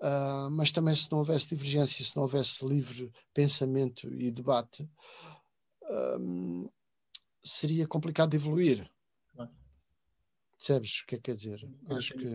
Uh, 0.00 0.50
mas 0.50 0.72
também 0.72 0.96
se 0.96 1.10
não 1.12 1.18
houvesse 1.18 1.54
divergência, 1.54 2.02
se 2.02 2.16
não 2.16 2.22
houvesse 2.22 2.66
livre 2.66 3.12
pensamento 3.34 4.10
e 4.14 4.30
debate, 4.30 4.88
um, 6.18 6.70
seria 7.44 7.86
complicado 7.86 8.30
de 8.30 8.36
evoluir. 8.36 8.90
Claro. 9.34 9.50
Percebes 10.56 11.00
o 11.00 11.06
que 11.06 11.16
é 11.16 11.18
que 11.18 11.24
quer 11.24 11.36
dizer? 11.36 11.68
Eu 11.88 11.96
Acho 11.96 12.14
que. 12.14 12.26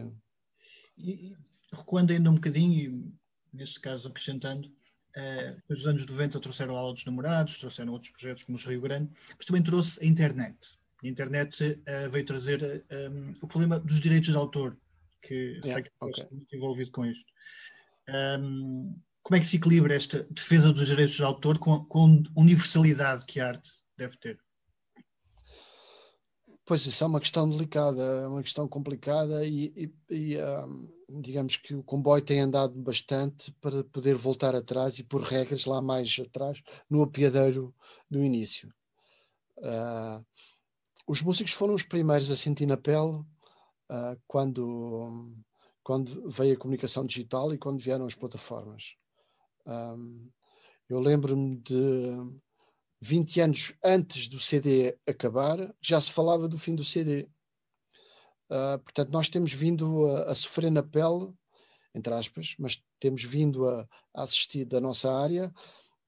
E, 0.97 1.11
e, 1.11 1.37
recuando 1.71 2.13
ainda 2.13 2.29
um 2.29 2.35
bocadinho, 2.35 3.13
e 3.51 3.57
neste 3.57 3.79
caso 3.79 4.07
acrescentando, 4.07 4.67
uh, 4.67 5.61
os 5.67 5.87
anos 5.87 6.05
90 6.05 6.39
trouxeram 6.39 6.75
a 6.75 6.79
aula 6.79 6.93
dos 6.93 7.05
namorados, 7.05 7.57
trouxeram 7.57 7.93
outros 7.93 8.11
projetos 8.11 8.43
como 8.43 8.57
os 8.57 8.63
Rio 8.63 8.81
Grande, 8.81 9.11
mas 9.35 9.45
também 9.45 9.63
trouxe 9.63 10.01
a 10.03 10.05
internet. 10.05 10.77
A 11.03 11.07
internet 11.07 11.63
uh, 11.63 12.09
veio 12.11 12.25
trazer 12.25 12.83
um, 13.11 13.33
o 13.41 13.47
problema 13.47 13.79
dos 13.79 13.99
direitos 13.99 14.29
de 14.29 14.37
autor, 14.37 14.77
que 15.25 15.59
yeah, 15.63 15.73
sei 15.73 15.83
que 15.83 15.91
okay. 15.99 16.27
muito 16.31 16.55
envolvido 16.55 16.91
com 16.91 17.05
isto. 17.05 17.25
Um, 18.09 18.99
como 19.23 19.37
é 19.37 19.39
que 19.39 19.47
se 19.47 19.57
equilibra 19.57 19.95
esta 19.95 20.23
defesa 20.29 20.71
dos 20.71 20.85
direitos 20.85 21.15
de 21.15 21.23
autor 21.23 21.57
com, 21.57 21.83
com 21.85 22.23
a 22.35 22.39
universalidade 22.39 23.25
que 23.25 23.39
a 23.39 23.47
arte 23.47 23.71
deve 23.97 24.15
ter? 24.17 24.39
Pois 26.63 26.85
isso 26.85 27.03
é 27.03 27.07
uma 27.07 27.19
questão 27.19 27.49
delicada, 27.49 28.01
é 28.01 28.27
uma 28.27 28.41
questão 28.41 28.67
complicada 28.67 29.45
e, 29.45 29.91
e, 30.09 30.15
e 30.15 30.37
um, 30.37 31.21
digamos 31.21 31.57
que 31.57 31.75
o 31.75 31.83
comboio 31.83 32.23
tem 32.23 32.39
andado 32.39 32.73
bastante 32.73 33.51
para 33.61 33.83
poder 33.83 34.15
voltar 34.15 34.55
atrás 34.55 34.97
e 34.97 35.03
por 35.03 35.21
regras 35.21 35.65
lá 35.65 35.81
mais 35.81 36.19
atrás 36.19 36.61
no 36.89 37.03
apiadeiro 37.03 37.73
do 38.09 38.23
início. 38.23 38.73
Uh, 39.57 40.25
os 41.07 41.21
músicos 41.21 41.53
foram 41.53 41.75
os 41.75 41.83
primeiros 41.83 42.31
a 42.31 42.35
sentir 42.35 42.65
na 42.65 42.77
pele 42.77 43.23
uh, 43.89 44.19
quando, 44.27 45.35
quando 45.83 46.29
veio 46.29 46.53
a 46.53 46.57
comunicação 46.57 47.05
digital 47.05 47.53
e 47.53 47.57
quando 47.57 47.81
vieram 47.81 48.05
as 48.05 48.15
plataformas. 48.15 48.95
Um, 49.65 50.29
eu 50.89 50.99
lembro-me 50.99 51.57
de 51.57 52.11
20 53.01 53.39
anos 53.41 53.73
antes 53.83 54.27
do 54.27 54.39
CD 54.39 54.97
acabar, 55.07 55.73
já 55.81 55.99
se 55.99 56.11
falava 56.11 56.47
do 56.47 56.57
fim 56.57 56.75
do 56.75 56.85
CD. 56.85 57.27
Uh, 58.49 58.77
portanto, 58.83 59.11
nós 59.11 59.27
temos 59.27 59.51
vindo 59.51 60.07
a, 60.09 60.31
a, 60.31 60.35
sofrer 60.35 60.69
na 60.69 60.83
pele, 60.83 61.33
entre 61.93 62.13
aspas, 62.13 62.55
mas 62.59 62.83
temos 62.99 63.23
vindo 63.23 63.67
a, 63.67 63.87
a 64.13 64.23
assistir 64.23 64.65
da 64.65 64.79
nossa 64.79 65.11
área 65.11 65.51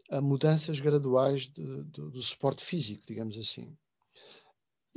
a 0.10 0.22
mudanças 0.22 0.80
graduais 0.80 1.50
de, 1.50 1.84
de, 1.84 2.02
do 2.12 2.20
suporte 2.20 2.64
físico, 2.64 3.06
digamos 3.08 3.38
assim. 3.38 3.76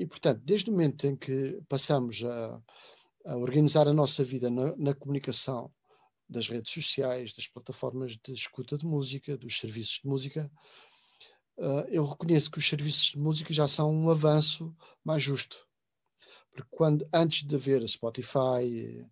E, 0.00 0.06
portanto, 0.06 0.40
desde 0.42 0.70
o 0.70 0.72
momento 0.72 1.06
em 1.06 1.14
que 1.14 1.60
passamos 1.68 2.24
a, 2.24 2.62
a 3.26 3.36
organizar 3.36 3.86
a 3.86 3.92
nossa 3.92 4.24
vida 4.24 4.48
na, 4.48 4.74
na, 4.74 4.94
comunicação 4.94 5.70
das 6.26 6.48
redes 6.48 6.72
sociais, 6.72 7.34
das 7.34 7.46
plataformas 7.46 8.16
de 8.16 8.32
escuta 8.32 8.78
de 8.78 8.86
música, 8.86 9.36
dos 9.36 9.58
serviços 9.58 10.00
de 10.02 10.08
música, 10.08 10.50
uh, 11.58 11.84
eu 11.90 12.06
reconheço 12.06 12.50
que 12.50 12.56
os 12.56 12.66
serviços 12.66 13.10
de 13.10 13.18
música 13.18 13.52
já 13.52 13.66
são 13.66 13.92
um 13.92 14.08
avanço 14.08 14.74
mais 15.04 15.22
justo. 15.22 15.68
Porque 16.50 16.70
quando, 16.70 17.06
antes 17.12 17.46
de 17.46 17.54
haver 17.54 17.82
a 17.82 17.86
Spotify, 17.86 19.06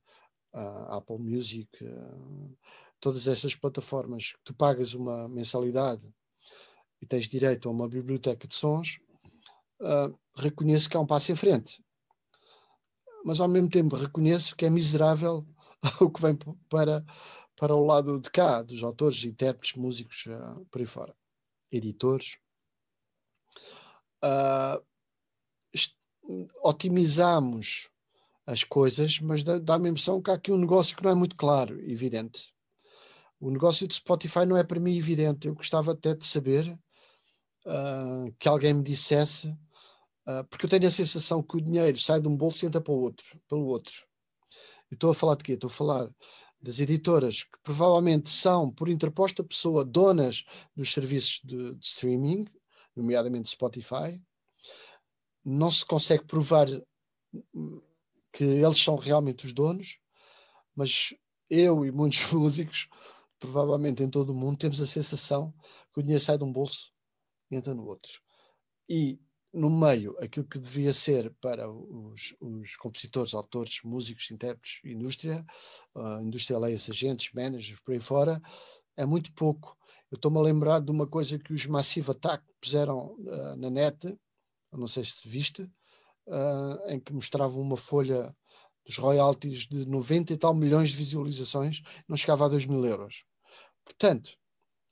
a 0.55 0.97
Apple 0.97 1.19
Music, 1.19 1.69
uh, 1.85 2.59
todas 2.99 3.29
essas 3.29 3.55
plataformas, 3.55 4.33
tu 4.43 4.55
pagas 4.55 4.95
uma 4.95 5.29
mensalidade 5.29 6.11
e 6.99 7.05
tens 7.05 7.29
direito 7.29 7.69
a 7.69 7.73
uma 7.73 7.87
biblioteca 7.87 8.49
de 8.49 8.55
sons, 8.55 8.99
uh, 9.81 10.19
reconheço 10.37 10.89
que 10.89 10.97
há 10.97 11.01
um 11.01 11.07
passo 11.07 11.33
em 11.33 11.37
frente. 11.37 11.83
Mas 13.25 13.41
ao 13.41 13.49
mesmo 13.49 13.69
tempo 13.69 13.97
reconheço 13.97 14.57
que 14.57 14.65
é 14.65 14.71
miserável 14.71 15.47
o 16.01 16.11
que 16.11 16.21
vem 16.21 16.37
para, 16.69 17.05
para 17.57 17.75
o 17.75 17.85
lado 17.85 18.21
de 18.21 18.31
cá, 18.31 18.63
dos 18.63 18.83
autores, 18.83 19.25
intérpretes, 19.25 19.77
músicos, 19.77 20.27
uh, 20.27 20.65
por 20.71 20.81
aí 20.81 20.87
fora, 20.87 21.15
editores. 21.71 22.39
Uh, 24.25 24.83
otimizamos 26.63 27.89
as 28.47 28.65
coisas, 28.65 29.21
mas 29.21 29.45
dá-me 29.45 29.89
a 29.89 29.91
impressão 29.91 30.23
que 30.23 30.31
há 30.31 30.35
aqui 30.35 30.51
um 30.51 30.59
negócio 30.59 30.97
que 30.97 31.03
não 31.05 31.11
é 31.11 31.15
muito 31.15 31.37
claro, 31.37 31.79
evidente. 31.83 32.53
O 33.41 33.51
negócio 33.51 33.87
de 33.87 33.95
Spotify 33.95 34.45
não 34.47 34.57
é 34.57 34.65
para 34.65 34.81
mim 34.81 34.97
evidente. 34.97 35.47
Eu 35.47 35.55
gostava 35.55 35.93
até 35.93 36.15
de 36.15 36.25
saber 36.25 36.67
uh, 37.67 38.35
que 38.39 38.49
alguém 38.49 38.75
me 38.75 38.83
dissesse, 38.83 39.55
uh, 40.29 40.45
porque 40.49 40.67
eu 40.67 40.71
tenho 40.71 40.87
a 40.87 40.91
sensação 40.91 41.43
que 41.43 41.57
o 41.57 41.61
dinheiro 41.61 41.99
sai 41.99 42.21
de 42.21 42.29
um 42.29 42.37
bolso 42.37 42.65
e 42.65 42.69
entra 42.69 42.81
para 42.81 42.93
o 42.93 43.01
outro, 43.01 43.41
pelo 43.49 43.67
outro. 43.67 44.07
E 44.91 44.95
estou 44.95 45.11
a 45.11 45.15
falar 45.15 45.37
de 45.37 45.45
quê? 45.45 45.53
Estou 45.53 45.69
a 45.69 45.73
falar 45.73 46.11
das 46.61 46.81
editoras 46.81 47.45
que 47.45 47.59
provavelmente 47.63 48.31
são, 48.31 48.71
por 48.71 48.89
interposta 48.89 49.45
pessoa, 49.45 49.85
donas 49.85 50.45
dos 50.75 50.93
serviços 50.93 51.41
de, 51.45 51.75
de 51.75 51.87
streaming, 51.87 52.47
nomeadamente 52.95 53.51
Spotify. 53.51 54.21
Não 55.45 55.71
se 55.71 55.85
consegue 55.85 56.25
provar 56.25 56.67
que 58.33 58.45
eles 58.45 58.83
são 58.83 58.97
realmente 58.97 59.47
os 59.47 59.53
donos, 59.53 59.99
mas 60.75 61.15
eu 61.49 61.85
e 61.85 61.91
muitos 61.91 62.25
músicos 62.33 62.89
provavelmente 63.39 64.03
em 64.03 64.11
todo 64.11 64.31
o 64.31 64.35
mundo, 64.35 64.59
temos 64.59 64.81
a 64.81 64.87
sensação 64.87 65.55
que 65.93 66.01
o 66.01 66.03
dinheiro 66.03 66.23
sai 66.23 66.37
de 66.37 66.45
um 66.45 66.53
bolso 66.53 66.93
e 67.51 67.57
entra 67.57 67.75
no 67.75 67.87
outro. 67.87 68.21
E 68.89 69.19
no 69.59 69.69
meio, 69.69 70.17
aquilo 70.21 70.47
que 70.47 70.59
devia 70.59 70.95
ser 70.95 71.35
para 71.41 71.71
os, 71.71 72.35
os 72.41 72.77
compositores, 72.77 73.35
autores, 73.35 73.81
músicos, 73.85 74.31
intérpretes, 74.31 74.81
indústria, 74.85 75.45
uh, 75.95 76.21
indústria 76.21 76.59
leia-se 76.59 76.91
agentes, 76.91 77.33
managers, 77.33 77.81
por 77.81 77.93
aí 77.93 78.01
fora, 78.01 78.41
é 78.97 79.05
muito 79.05 79.33
pouco. 79.33 79.77
Eu 80.11 80.17
estou-me 80.17 80.39
a 80.39 80.43
lembrar 80.43 80.81
de 80.81 80.91
uma 80.91 81.07
coisa 81.07 81.39
que 81.39 81.53
os 81.53 81.67
Massive 81.67 82.11
Attack 82.11 82.45
puseram 82.61 83.17
uh, 83.19 83.57
na 83.57 83.69
net, 83.69 84.17
não 84.73 84.87
sei 84.87 85.05
se 85.05 85.29
viste, 85.29 85.63
uh, 85.63 86.89
em 86.89 87.01
que 87.01 87.13
mostravam 87.13 87.61
uma 87.61 87.77
folha 87.77 88.35
dos 88.87 88.97
royalties 88.97 89.67
de 89.67 89.85
90 89.87 90.33
e 90.33 90.37
tal 90.37 90.55
milhões 90.55 90.91
de 90.91 90.97
visualizações, 90.97 91.83
não 92.09 92.17
chegava 92.17 92.47
a 92.47 92.49
2 92.49 92.65
mil 92.67 92.87
euros. 92.87 93.25
Portanto, 93.85 94.31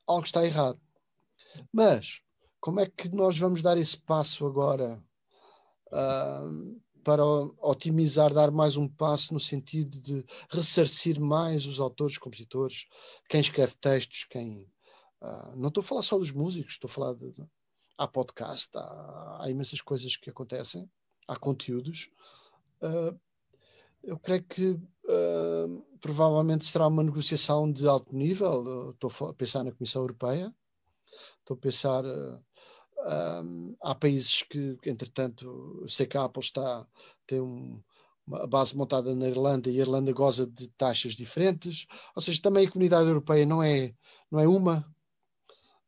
algo 0.07 0.24
está 0.24 0.44
errado. 0.44 0.81
Mas, 1.72 2.20
como 2.66 2.81
é 2.81 2.87
que 2.87 3.09
nós 3.14 3.38
vamos 3.38 3.62
dar 3.62 3.79
esse 3.79 3.96
passo 3.96 4.44
agora 4.44 5.00
uh, 5.87 6.81
para 7.05 7.24
otimizar, 7.61 8.35
dar 8.35 8.50
mais 8.50 8.76
um 8.76 8.88
passo 8.88 9.33
no 9.33 9.38
sentido 9.38 10.02
de 10.02 10.26
ressarcir 10.50 11.20
mais 11.20 11.64
os 11.64 11.79
autores, 11.79 12.18
compositores, 12.18 12.88
quem 13.29 13.40
escreve 13.40 13.76
textos, 13.76 14.24
quem. 14.24 14.68
Uh, 15.22 15.55
não 15.55 15.68
estou 15.68 15.81
a 15.81 15.85
falar 15.85 16.02
só 16.02 16.18
dos 16.18 16.33
músicos, 16.33 16.72
estou 16.72 16.90
a 16.90 16.92
falar 16.92 17.14
de. 17.14 17.33
Há 17.96 18.09
podcast, 18.09 18.76
há, 18.76 19.42
há 19.42 19.48
imensas 19.48 19.81
coisas 19.81 20.16
que 20.16 20.29
acontecem, 20.29 20.90
há 21.29 21.37
conteúdos. 21.37 22.11
Uh, 22.83 23.16
eu 24.02 24.18
creio 24.18 24.42
que 24.42 24.70
uh, 24.70 25.87
provavelmente 26.00 26.64
será 26.64 26.88
uma 26.88 27.05
negociação 27.05 27.70
de 27.70 27.87
alto 27.87 28.12
nível. 28.12 28.90
Estou 28.90 29.29
a 29.29 29.35
pensar 29.35 29.62
na 29.62 29.70
Comissão 29.70 30.02
Europeia, 30.02 30.52
estou 31.44 31.57
a 31.57 31.61
pensar. 31.61 32.05
Uh, 32.05 32.44
um, 33.07 33.77
há 33.83 33.95
países 33.95 34.42
que, 34.42 34.77
entretanto, 34.85 35.79
eu 35.83 35.88
sei 35.88 36.07
que 36.07 36.19
a 36.19 36.25
Apple 36.25 36.42
está, 36.42 36.85
tem 37.27 37.40
um, 37.40 37.81
uma 38.27 38.47
base 38.47 38.77
montada 38.77 39.14
na 39.14 39.29
Irlanda 39.29 39.71
e 39.71 39.79
a 39.79 39.83
Irlanda 39.83 40.12
goza 40.12 40.47
de 40.47 40.69
taxas 40.71 41.14
diferentes. 41.14 41.87
Ou 42.14 42.23
seja, 42.23 42.42
também 42.42 42.66
a 42.66 42.71
comunidade 42.71 43.09
europeia 43.09 43.47
não 43.47 43.62
é, 43.62 43.95
não 44.31 44.40
é 44.40 44.49
uma. 44.49 44.85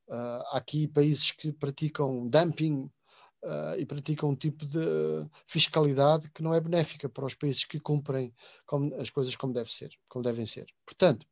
Uh, 0.06 0.42
há 0.52 0.58
aqui 0.58 0.86
países 0.86 1.32
que 1.32 1.52
praticam 1.52 2.28
dumping 2.28 2.90
uh, 3.44 3.74
e 3.76 3.84
praticam 3.84 4.30
um 4.30 4.36
tipo 4.36 4.64
de 4.64 4.78
fiscalidade 5.46 6.30
que 6.30 6.42
não 6.42 6.54
é 6.54 6.60
benéfica 6.60 7.08
para 7.08 7.26
os 7.26 7.34
países 7.34 7.64
que 7.64 7.80
cumprem 7.80 8.32
como, 8.64 8.94
as 8.94 9.10
coisas 9.10 9.34
como 9.36 9.52
deve 9.52 9.70
ser, 9.72 9.90
como 10.08 10.22
devem 10.22 10.46
ser. 10.46 10.66
Portanto, 10.86 11.26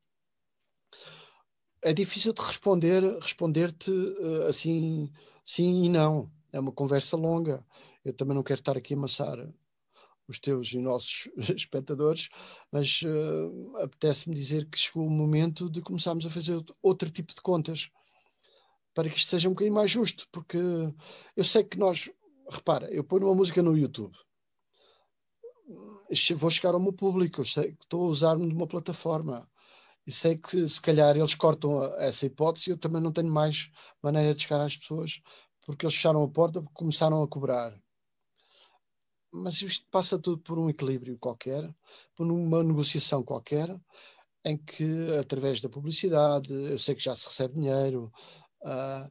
é 1.81 1.92
difícil 1.92 2.33
de 2.33 2.42
responder, 2.42 3.03
responder-te 3.20 3.90
uh, 3.90 4.46
assim, 4.49 5.11
sim 5.46 5.85
e 5.85 5.88
não. 5.88 6.30
É 6.52 6.61
uma 6.61 6.72
conversa 6.72 7.16
longa. 7.16 7.64
Eu 8.04 8.12
também 8.12 8.35
não 8.35 8.42
quero 8.42 8.61
estar 8.61 8.76
aqui 8.76 8.92
a 8.92 8.96
amassar 8.96 9.38
os 10.28 10.38
teus 10.38 10.72
e 10.72 10.78
nossos 10.78 11.28
espectadores, 11.56 12.28
mas 12.70 13.00
uh, 13.02 13.76
apetece-me 13.78 14.35
dizer 14.35 14.68
que 14.68 14.78
chegou 14.78 15.06
o 15.06 15.11
momento 15.11 15.70
de 15.70 15.80
começarmos 15.80 16.26
a 16.26 16.30
fazer 16.30 16.62
outro 16.82 17.11
tipo 17.11 17.32
de 17.35 17.40
contas 17.40 17.90
para 18.92 19.09
que 19.09 19.16
isto 19.16 19.30
seja 19.30 19.48
um 19.48 19.52
bocadinho 19.52 19.74
mais 19.74 19.90
justo, 19.90 20.26
porque 20.32 20.59
eu 21.37 21.44
sei 21.44 21.62
que 21.62 21.78
nós, 21.78 22.11
repara, 22.48 22.92
eu 22.92 23.04
ponho 23.04 23.26
uma 23.26 23.35
música 23.35 23.62
no 23.62 23.76
YouTube, 23.76 24.16
vou 26.35 26.50
chegar 26.50 26.74
ao 26.74 26.80
meu 26.80 26.92
público, 26.92 27.42
eu 27.42 27.44
sei 27.44 27.72
que 27.72 27.85
estou 27.85 28.06
a 28.06 28.09
usar-me 28.09 28.48
de 28.48 28.54
uma 28.54 28.66
plataforma 28.66 29.48
e 30.07 30.12
sei 30.12 30.37
que 30.37 30.66
se 30.66 30.81
calhar 30.81 31.16
eles 31.16 31.35
cortam 31.35 31.83
essa 31.97 32.27
hipótese, 32.27 32.71
eu 32.71 32.79
também 32.79 33.03
não 33.03 33.12
tenho 33.12 33.31
mais 33.31 33.71
maneira 34.03 34.35
de 34.35 34.42
chegar 34.42 34.61
às 34.61 34.77
pessoas, 34.77 35.21
porque 35.64 35.85
eles 35.85 35.95
fecharam 35.95 36.23
a 36.23 36.29
porta 36.29 36.62
porque 36.62 36.75
começaram 36.75 37.23
a 37.23 37.29
cobrar. 37.29 37.79
Mas 39.33 39.61
isto 39.61 39.87
passa 39.90 40.19
tudo 40.19 40.38
por 40.38 40.59
um 40.59 40.71
equilíbrio 40.71 41.19
qualquer, 41.19 41.75
por 42.14 42.27
uma 42.27 42.62
negociação 42.62 43.23
qualquer, 43.23 43.79
em 44.45 44.57
que 44.57 45.16
através 45.19 45.61
da 45.61 45.69
publicidade, 45.69 46.53
eu 46.53 46.79
sei 46.79 46.95
que 46.95 47.03
já 47.03 47.14
se 47.14 47.27
recebe 47.27 47.55
dinheiro, 47.55 48.12
Uh, 48.66 49.11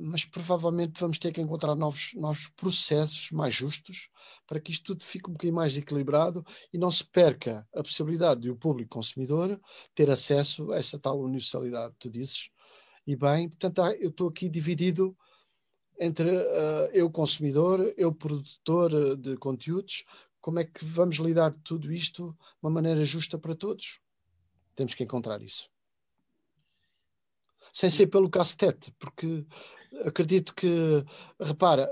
mas 0.00 0.24
provavelmente 0.24 1.00
vamos 1.00 1.18
ter 1.18 1.32
que 1.32 1.40
encontrar 1.40 1.74
novos, 1.74 2.12
novos 2.14 2.48
processos 2.48 3.30
mais 3.30 3.54
justos 3.54 4.08
para 4.46 4.60
que 4.60 4.70
isto 4.70 4.84
tudo 4.84 5.04
fique 5.04 5.28
um 5.28 5.32
bocadinho 5.32 5.54
mais 5.54 5.76
equilibrado 5.76 6.44
e 6.72 6.78
não 6.78 6.90
se 6.90 7.04
perca 7.04 7.66
a 7.74 7.82
possibilidade 7.82 8.42
de 8.42 8.50
o 8.50 8.56
público 8.56 8.90
consumidor 8.90 9.60
ter 9.94 10.10
acesso 10.10 10.72
a 10.72 10.78
essa 10.78 10.98
tal 10.98 11.20
universalidade 11.20 11.92
que 11.94 12.00
tu 12.00 12.10
dizes. 12.10 12.50
E 13.06 13.16
bem, 13.16 13.48
portanto, 13.48 13.82
eu 14.00 14.10
estou 14.10 14.28
aqui 14.28 14.48
dividido 14.48 15.16
entre 15.98 16.28
uh, 16.28 16.90
eu 16.92 17.10
consumidor, 17.10 17.94
eu 17.96 18.12
produtor 18.12 19.16
de 19.16 19.36
conteúdos, 19.36 20.04
como 20.40 20.58
é 20.58 20.64
que 20.64 20.84
vamos 20.84 21.16
lidar 21.16 21.54
tudo 21.64 21.92
isto 21.92 22.32
de 22.32 22.58
uma 22.62 22.70
maneira 22.70 23.04
justa 23.04 23.38
para 23.38 23.54
todos? 23.54 24.00
Temos 24.74 24.94
que 24.94 25.04
encontrar 25.04 25.40
isso. 25.40 25.73
Sem 27.74 27.90
ser 27.90 28.06
pelo 28.06 28.30
castete, 28.30 28.92
porque 29.00 29.44
acredito 30.04 30.54
que, 30.54 31.04
repara, 31.40 31.90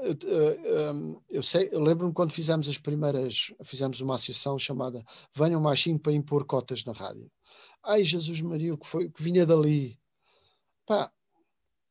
eu, 1.28 1.42
sei, 1.42 1.68
eu 1.72 1.80
lembro-me 1.80 2.14
quando 2.14 2.32
fizemos 2.32 2.68
as 2.68 2.78
primeiras, 2.78 3.52
fizemos 3.64 4.00
uma 4.00 4.14
associação 4.14 4.56
chamada 4.56 5.04
Venham 5.34 5.60
Machinho 5.60 5.98
para 5.98 6.12
impor 6.12 6.44
cotas 6.44 6.84
na 6.84 6.92
rádio. 6.92 7.28
Ai, 7.82 8.04
Jesus 8.04 8.40
Maria, 8.40 8.72
o 8.72 8.78
que 8.78 8.86
foi, 8.86 9.10
que 9.10 9.20
vinha 9.20 9.44
dali. 9.44 9.98
Pá, 10.86 11.10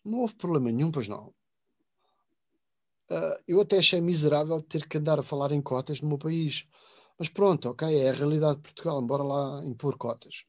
não 0.06 0.20
houve 0.20 0.36
problema 0.36 0.72
nenhum, 0.72 0.90
pois 0.90 1.10
não. 1.10 1.34
Uh, 3.10 3.36
eu 3.46 3.60
até 3.60 3.80
achei 3.80 4.00
miserável 4.00 4.62
ter 4.62 4.88
que 4.88 5.00
andar 5.00 5.20
a 5.20 5.24
falar 5.24 5.52
em 5.52 5.62
cotas 5.62 6.00
no 6.00 6.08
meu 6.08 6.18
país. 6.18 6.66
Mas 7.20 7.28
pronto, 7.28 7.70
ok, 7.70 7.94
é 8.00 8.10
a 8.10 8.14
realidade 8.14 8.56
de 8.56 8.62
Portugal, 8.62 9.02
embora 9.02 9.22
lá 9.22 9.66
impor 9.66 9.98
cotas. 9.98 10.46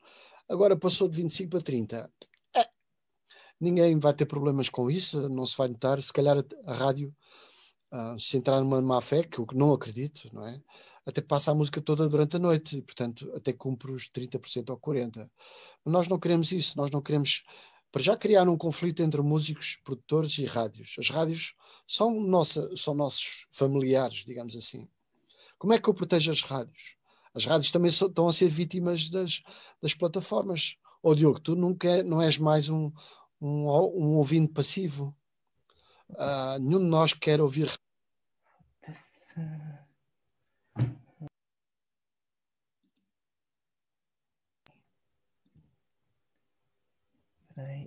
Agora 0.49 0.77
passou 0.77 1.09
de 1.09 1.17
25 1.17 1.51
para 1.51 1.61
30. 1.61 2.13
Ninguém 3.63 3.97
vai 3.97 4.13
ter 4.13 4.27
problemas 4.27 4.69
com 4.69 4.91
isso, 4.91 5.29
não 5.29 5.47
se 5.47 5.57
vai 5.57 5.69
notar. 5.69 6.03
Se 6.03 6.13
calhar 6.13 6.37
a, 6.67 6.75
rádio, 6.75 7.15
uh, 7.93 8.19
se 8.19 8.37
entrar 8.37 8.61
numa 8.61 8.83
má 8.83 9.01
fé, 9.01 9.23
que 9.23 9.39
eu 9.39 9.47
não 9.55 9.73
acredito, 9.73 10.29
não 10.33 10.45
é? 10.45 10.61
Até 11.07 11.21
passa 11.21 11.53
a 11.53 11.55
música 11.55 11.81
toda 11.81 12.09
durante 12.09 12.35
a 12.35 12.41
noite 12.41 12.79
e, 12.79 12.83
portanto, 12.83 13.33
até 13.37 13.53
cumpre 13.53 13.93
os 13.93 14.11
30% 14.11 14.71
ou 14.71 14.77
40%. 14.77 15.31
Mas 15.85 15.93
nós 15.93 16.09
não 16.09 16.19
queremos 16.19 16.51
isso, 16.51 16.77
nós 16.77 16.91
não 16.91 17.01
queremos 17.01 17.45
para 17.93 18.03
já 18.03 18.17
criar 18.17 18.49
um 18.49 18.59
conflito 18.59 19.01
entre 19.01 19.23
músicos, 19.23 19.79
produtores 19.85 20.37
e 20.39 20.45
rádios. 20.45 20.97
As 20.99 21.09
rádios 21.09 21.55
são, 21.87 22.21
nossa, 22.21 22.69
são 22.77 22.95
nossos 22.95 23.47
familiares, 23.53 24.25
digamos 24.25 24.57
assim. 24.57 24.89
Como 25.57 25.73
é 25.73 25.79
que 25.79 25.89
eu 25.89 25.95
protejo 25.95 26.33
as 26.33 26.43
rádios? 26.43 26.97
As 27.33 27.45
rádios 27.45 27.71
também 27.71 27.91
estão 27.91 28.27
a 28.27 28.33
ser 28.33 28.49
vítimas 28.49 29.09
das, 29.09 29.41
das 29.81 29.95
plataformas. 29.95 30.79
Ô 31.01 31.11
oh, 31.11 31.15
Diogo, 31.15 31.39
tu 31.39 31.55
nunca 31.55 31.89
é, 31.89 32.03
não 32.03 32.21
és 32.21 32.39
mais 32.39 32.69
um, 32.69 32.91
um, 33.43 33.67
um 33.69 34.17
ouvinte 34.17 34.53
passivo. 34.53 35.17
Uh, 36.11 36.59
nenhum 36.61 36.79
de 36.79 36.87
nós 36.87 37.13
quer 37.13 37.41
ouvir. 37.41 37.75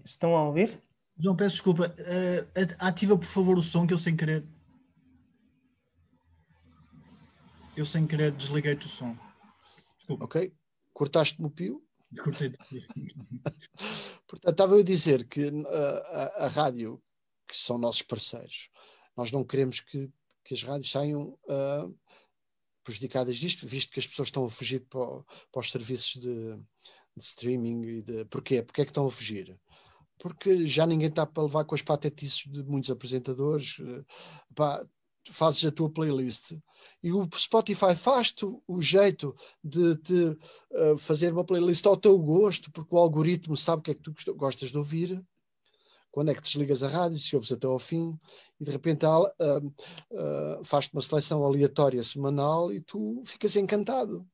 Estão 0.03 0.35
a 0.35 0.43
ouvir? 0.47 0.81
João, 1.17 1.35
peço 1.35 1.55
desculpa. 1.55 1.87
Uh, 1.87 2.75
ativa, 2.79 3.17
por 3.17 3.25
favor, 3.25 3.57
o 3.57 3.63
som 3.63 3.87
que 3.87 3.93
eu 3.93 3.99
sem 3.99 4.15
querer. 4.15 4.45
Eu 7.77 7.85
sem 7.85 8.05
querer 8.05 8.31
desliguei-te 8.31 8.85
o 8.85 8.89
som. 8.89 9.17
Desculpa. 9.97 10.25
Ok. 10.25 10.53
Cortaste-me 10.93 11.47
o 11.47 11.51
pio? 11.51 11.83
Cortei. 12.21 12.53
Portanto, 14.27 14.51
estava 14.51 14.75
eu 14.75 14.79
a 14.79 14.83
dizer 14.83 15.27
que 15.27 15.45
uh, 15.45 15.67
a, 15.67 16.45
a, 16.45 16.47
rádio, 16.47 17.01
que 17.47 17.55
são 17.55 17.77
nossos 17.77 18.01
parceiros, 18.01 18.69
nós 19.15 19.31
não 19.31 19.43
queremos 19.43 19.79
que, 19.79 20.09
que 20.43 20.53
as 20.53 20.63
rádios 20.63 20.91
saiam 20.91 21.37
uh, 21.43 21.99
prejudicadas 22.83 23.37
disto, 23.37 23.67
visto 23.67 23.91
que 23.91 23.99
as 23.99 24.07
pessoas 24.07 24.27
estão 24.27 24.45
a 24.45 24.49
fugir 24.49 24.81
para, 24.89 25.23
para 25.51 25.59
os 25.59 25.71
serviços 25.71 26.21
de, 26.21 26.55
de 27.15 27.23
streaming 27.23 27.83
e 27.83 28.01
de. 28.01 28.25
Porquê? 28.25 28.61
Porque 28.61 28.81
é 28.81 28.85
que 28.85 28.91
estão 28.91 29.07
a 29.07 29.11
fugir? 29.11 29.59
Porque 30.17 30.65
já 30.65 30.85
ninguém 30.85 31.09
está 31.09 31.25
para 31.25 31.43
levar 31.43 31.65
com 31.65 31.75
as 31.75 31.81
patetices 31.81 32.45
de 32.45 32.63
muitos 32.63 32.89
apresentadores. 32.89 33.77
Eh, 33.79 34.05
pá, 34.55 34.85
fazes 35.31 35.63
a 35.65 35.71
tua 35.71 35.89
playlist 35.89 36.53
e 37.01 37.11
o 37.11 37.27
Spotify 37.37 37.95
faz-te 37.95 38.45
o 38.45 38.81
jeito 38.81 39.35
de, 39.63 39.95
de 39.95 40.23
uh, 40.71 40.97
fazer 40.97 41.31
uma 41.31 41.43
playlist 41.43 41.85
ao 41.85 41.97
teu 41.97 42.17
gosto, 42.17 42.71
porque 42.71 42.93
o 42.93 42.97
algoritmo 42.97 43.55
sabe 43.55 43.79
o 43.79 43.83
que 43.83 43.91
é 43.91 43.93
que 43.95 44.01
tu 44.01 44.35
gostas 44.35 44.71
de 44.71 44.77
ouvir. 44.77 45.23
Quando 46.11 46.31
é 46.31 46.33
que 46.33 46.41
desligas 46.41 46.81
a 46.81 46.87
rádio, 46.87 47.19
se 47.19 47.35
ouves 47.35 47.51
até 47.51 47.67
ao 47.67 47.77
fim, 47.77 48.17
e 48.59 48.63
de 48.63 48.71
repente 48.71 49.05
uh, 49.05 49.27
uh, 49.27 50.63
faz-te 50.63 50.93
uma 50.93 51.01
seleção 51.01 51.45
aleatória 51.45 52.01
semanal 52.01 52.71
e 52.71 52.81
tu 52.81 53.21
ficas 53.25 53.55
encantado. 53.55 54.25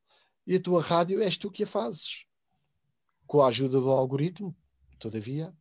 E 0.46 0.56
a 0.56 0.62
tua 0.62 0.82
rádio 0.82 1.22
és 1.22 1.38
tu 1.38 1.52
que 1.52 1.64
a 1.64 1.68
fazes 1.68 2.26
com 3.26 3.42
a 3.42 3.48
ajuda 3.48 3.80
do 3.80 3.90
algoritmo, 3.90 4.56
todavia, 5.00 5.54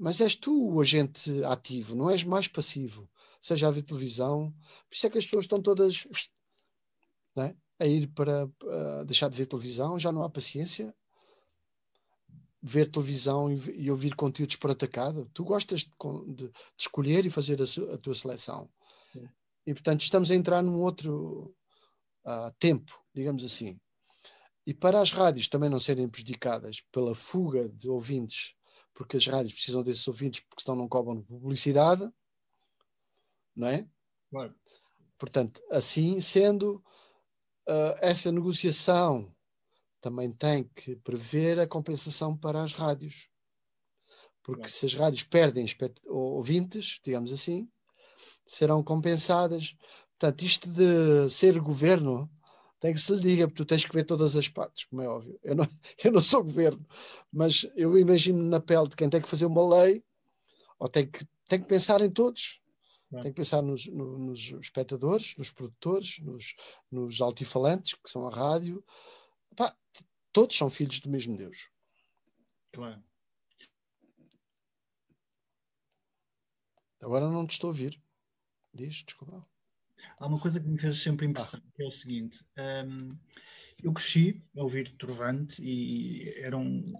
mas 0.00 0.18
és 0.22 0.34
tu 0.34 0.72
o 0.72 0.80
agente 0.80 1.44
ativo, 1.44 1.94
não 1.94 2.08
és 2.08 2.24
mais 2.24 2.48
passivo. 2.48 3.06
Seja 3.38 3.68
a 3.68 3.70
ver 3.70 3.82
televisão, 3.82 4.50
por 4.88 4.94
isso 4.94 5.06
é 5.06 5.10
que 5.10 5.18
as 5.18 5.24
pessoas 5.24 5.44
estão 5.44 5.60
todas 5.60 6.06
é? 7.36 7.54
a 7.78 7.86
ir 7.86 8.06
para 8.08 8.46
uh, 8.46 9.04
deixar 9.04 9.28
de 9.28 9.36
ver 9.36 9.44
televisão, 9.44 9.98
já 9.98 10.10
não 10.10 10.22
há 10.22 10.30
paciência. 10.30 10.94
Ver 12.62 12.90
televisão 12.90 13.52
e, 13.52 13.84
e 13.84 13.90
ouvir 13.90 14.14
conteúdos 14.14 14.56
por 14.56 14.70
atacado. 14.70 15.30
Tu 15.34 15.44
gostas 15.44 15.80
de, 15.80 15.90
de, 16.34 16.48
de 16.48 16.52
escolher 16.78 17.26
e 17.26 17.30
fazer 17.30 17.60
a, 17.60 17.94
a 17.94 17.98
tua 17.98 18.14
seleção. 18.14 18.70
Sim. 19.12 19.28
E 19.66 19.74
portanto 19.74 20.00
estamos 20.00 20.30
a 20.30 20.34
entrar 20.34 20.62
num 20.62 20.80
outro 20.82 21.54
uh, 22.24 22.50
tempo, 22.58 22.98
digamos 23.14 23.44
assim. 23.44 23.78
E 24.66 24.72
para 24.72 25.00
as 25.00 25.12
rádios 25.12 25.48
também 25.48 25.68
não 25.68 25.78
serem 25.78 26.08
prejudicadas 26.08 26.82
pela 26.90 27.14
fuga 27.14 27.68
de 27.68 27.88
ouvintes, 27.88 28.54
porque 29.00 29.16
as 29.16 29.26
rádios 29.26 29.54
precisam 29.54 29.82
desses 29.82 30.06
ouvintes 30.06 30.40
porque 30.40 30.62
senão 30.62 30.76
não 30.76 30.86
cobram 30.86 31.22
publicidade, 31.22 32.06
não 33.56 33.66
é? 33.66 33.88
Claro. 34.30 34.54
Portanto, 35.16 35.62
assim 35.70 36.20
sendo, 36.20 36.84
uh, 37.66 37.96
essa 38.02 38.30
negociação 38.30 39.34
também 40.02 40.30
tem 40.30 40.64
que 40.64 40.96
prever 40.96 41.58
a 41.58 41.66
compensação 41.66 42.36
para 42.36 42.62
as 42.62 42.74
rádios. 42.74 43.30
Porque 44.42 44.64
claro. 44.64 44.72
se 44.74 44.84
as 44.84 44.94
rádios 44.94 45.22
perdem 45.22 45.64
ouvintes, 46.04 47.00
digamos 47.02 47.32
assim, 47.32 47.70
serão 48.46 48.84
compensadas. 48.84 49.74
Portanto, 50.18 50.44
isto 50.44 50.68
de 50.68 51.30
ser 51.30 51.58
governo 51.58 52.30
tem 52.80 52.94
que 52.94 53.00
se 53.00 53.12
lhe 53.14 53.20
diga, 53.20 53.46
porque 53.46 53.62
tu 53.62 53.66
tens 53.66 53.84
que 53.84 53.92
ver 53.92 54.04
todas 54.04 54.34
as 54.34 54.48
partes, 54.48 54.84
como 54.86 55.02
é 55.02 55.08
óbvio. 55.08 55.38
Eu 55.42 55.54
não, 55.54 55.64
eu 56.02 56.12
não 56.12 56.20
sou 56.20 56.42
governo, 56.42 56.84
mas 57.30 57.66
eu 57.76 57.96
imagino 57.98 58.42
na 58.42 58.58
pele 58.58 58.88
de 58.88 58.96
quem 58.96 59.08
tem 59.08 59.20
que 59.20 59.28
fazer 59.28 59.44
uma 59.44 59.82
lei, 59.82 60.02
ou 60.78 60.88
tem 60.88 61.08
que, 61.08 61.24
tem 61.46 61.60
que 61.60 61.68
pensar 61.68 62.00
em 62.00 62.10
todos. 62.10 62.60
Tem 63.10 63.24
que 63.24 63.32
pensar 63.32 63.60
nos, 63.60 63.86
no, 63.86 64.18
nos 64.18 64.52
espectadores, 64.52 65.34
nos 65.36 65.50
produtores, 65.50 66.20
nos, 66.20 66.54
nos 66.90 67.20
altifalantes, 67.20 67.94
que 67.94 68.08
são 68.08 68.26
a 68.28 68.30
rádio. 68.30 68.84
Pá, 69.56 69.76
todos 70.32 70.56
são 70.56 70.70
filhos 70.70 71.00
do 71.00 71.10
mesmo 71.10 71.36
Deus. 71.36 71.68
Claro. 72.70 73.02
Agora 77.02 77.28
não 77.28 77.46
te 77.46 77.54
estou 77.54 77.68
a 77.68 77.72
ouvir. 77.72 78.00
Diz, 78.72 79.02
desculpa. 79.04 79.44
Há 80.18 80.26
uma 80.26 80.38
coisa 80.38 80.60
que 80.60 80.68
me 80.68 80.78
fez 80.78 81.02
sempre 81.02 81.26
impressão, 81.26 81.60
que 81.74 81.82
é 81.82 81.86
o 81.86 81.90
seguinte: 81.90 82.44
um, 82.58 83.08
eu 83.82 83.92
cresci 83.92 84.42
a 84.56 84.62
ouvir 84.62 84.94
Trovante 84.96 85.62
e 85.62 86.32
era 86.38 86.56
um, 86.56 86.92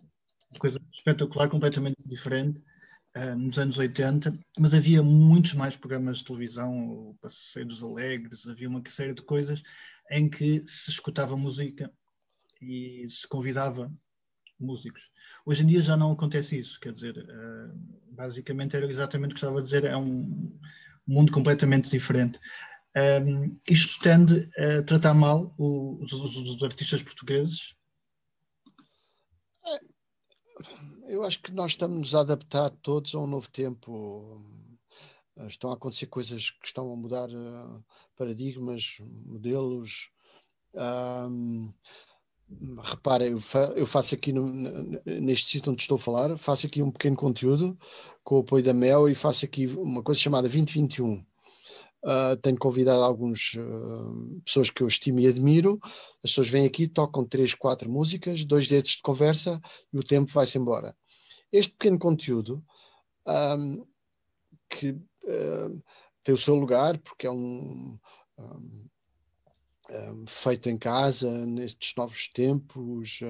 uma 0.50 0.58
coisa 0.58 0.80
espetacular, 0.92 1.48
completamente 1.48 2.08
diferente 2.08 2.62
uh, 3.16 3.36
nos 3.36 3.58
anos 3.58 3.78
80, 3.78 4.32
mas 4.58 4.74
havia 4.74 5.02
muitos 5.02 5.54
mais 5.54 5.76
programas 5.76 6.18
de 6.18 6.24
televisão, 6.24 6.88
o 6.88 7.18
Passeios 7.20 7.82
Alegres, 7.82 8.46
havia 8.46 8.68
uma 8.68 8.82
série 8.86 9.14
de 9.14 9.22
coisas 9.22 9.62
em 10.10 10.28
que 10.28 10.62
se 10.66 10.90
escutava 10.90 11.36
música 11.36 11.92
e 12.60 13.06
se 13.08 13.26
convidava 13.28 13.92
músicos. 14.58 15.10
Hoje 15.46 15.62
em 15.62 15.66
dia 15.66 15.80
já 15.80 15.96
não 15.96 16.12
acontece 16.12 16.58
isso, 16.58 16.78
quer 16.78 16.92
dizer, 16.92 17.16
uh, 17.16 18.12
basicamente 18.12 18.76
era 18.76 18.86
exatamente 18.86 19.32
o 19.32 19.34
que 19.34 19.40
estava 19.40 19.58
a 19.58 19.62
dizer, 19.62 19.84
é 19.84 19.96
um 19.96 20.58
mundo 21.06 21.32
completamente 21.32 21.90
diferente. 21.90 22.38
Um, 22.96 23.56
isto 23.68 24.02
tende 24.02 24.50
a 24.58 24.82
tratar 24.82 25.14
mal 25.14 25.54
os, 25.56 26.12
os, 26.12 26.36
os, 26.36 26.62
artistas 26.62 27.02
portugueses? 27.02 27.76
É, 29.64 29.80
eu 31.08 31.22
acho 31.22 31.40
que 31.40 31.52
nós 31.52 31.72
estamos 31.72 32.14
a 32.14 32.20
adaptar 32.20 32.70
todos 32.82 33.14
a 33.14 33.18
um 33.18 33.28
novo 33.28 33.48
tempo. 33.48 34.44
Estão 35.46 35.70
a 35.70 35.74
acontecer 35.74 36.06
coisas 36.06 36.50
que 36.50 36.66
estão 36.66 36.92
a 36.92 36.96
mudar 36.96 37.30
uh, 37.30 37.84
paradigmas, 38.16 38.96
modelos. 39.24 40.10
Um, 40.74 41.72
repara, 42.82 43.24
eu, 43.24 43.40
fa 43.40 43.72
eu, 43.76 43.86
faço 43.86 44.16
aqui 44.16 44.32
no, 44.32 44.46
neste 45.06 45.46
sítio 45.46 45.70
onde 45.72 45.80
estou 45.80 45.94
a 45.94 45.98
falar, 45.98 46.36
faço 46.36 46.66
aqui 46.66 46.82
um 46.82 46.90
pequeno 46.90 47.16
conteúdo 47.16 47.78
com 48.24 48.36
o 48.36 48.40
apoio 48.40 48.64
da 48.64 48.74
Mel 48.74 49.08
e 49.08 49.14
faço 49.14 49.44
aqui 49.44 49.66
uma 49.68 50.02
coisa 50.02 50.20
chamada 50.20 50.48
2021 50.48 51.24
Uh, 52.02 52.34
tenho 52.40 52.56
convidado 52.56 53.02
algumas 53.02 53.52
uh, 53.54 54.40
pessoas 54.44 54.70
que 54.70 54.82
eu 54.82 54.88
estimo 54.88 55.20
e 55.20 55.26
admiro. 55.26 55.78
As 56.24 56.30
pessoas 56.30 56.48
vêm 56.48 56.64
aqui, 56.64 56.88
tocam 56.88 57.26
três, 57.26 57.52
quatro 57.52 57.90
músicas, 57.90 58.44
dois 58.44 58.68
dedos 58.68 58.92
de 58.92 59.02
conversa 59.02 59.60
e 59.92 59.98
o 59.98 60.02
tempo 60.02 60.32
vai-se 60.32 60.56
embora. 60.56 60.96
Este 61.52 61.72
pequeno 61.72 61.98
conteúdo, 61.98 62.64
um, 63.26 63.86
que 64.70 64.90
uh, 64.90 65.82
tem 66.22 66.34
o 66.34 66.38
seu 66.38 66.54
lugar, 66.54 66.96
porque 66.98 67.26
é 67.26 67.30
um, 67.30 67.98
um, 68.38 70.26
feito 70.26 70.70
em 70.70 70.78
casa, 70.78 71.30
nestes 71.44 71.94
novos 71.96 72.28
tempos, 72.28 73.20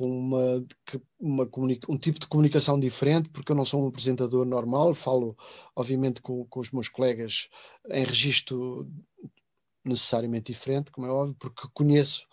com 0.00 0.08
uma, 0.08 0.66
uma 1.18 1.50
um 1.90 1.98
tipo 1.98 2.18
de 2.18 2.26
comunicação 2.26 2.80
diferente, 2.80 3.28
porque 3.28 3.52
eu 3.52 3.56
não 3.56 3.66
sou 3.66 3.84
um 3.84 3.88
apresentador 3.88 4.46
normal, 4.46 4.94
falo, 4.94 5.36
obviamente, 5.76 6.22
com, 6.22 6.46
com 6.46 6.60
os 6.60 6.70
meus 6.70 6.88
colegas 6.88 7.50
em 7.90 8.02
registro 8.02 8.90
necessariamente 9.84 10.52
diferente, 10.52 10.90
como 10.90 11.06
é 11.06 11.10
óbvio, 11.10 11.36
porque 11.38 11.68
conheço 11.74 12.26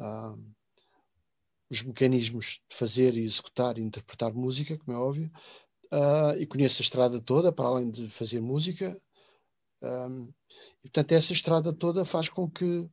uh, 0.00 0.36
os 1.70 1.80
mecanismos 1.82 2.60
de 2.68 2.76
fazer 2.76 3.16
e 3.16 3.22
executar 3.22 3.78
e 3.78 3.82
interpretar 3.82 4.34
música, 4.34 4.76
como 4.76 4.96
é 4.96 5.00
óbvio, 5.00 5.30
uh, 5.92 6.36
e 6.40 6.44
conheço 6.44 6.82
a 6.82 6.84
estrada 6.84 7.20
toda, 7.20 7.52
para 7.52 7.68
além 7.68 7.88
de 7.88 8.10
fazer 8.10 8.40
música. 8.40 9.00
Um, 9.80 10.32
e, 10.82 10.88
portanto, 10.88 11.12
essa 11.12 11.32
estrada 11.32 11.72
toda 11.72 12.04
faz 12.04 12.28
com 12.28 12.50
que 12.50 12.90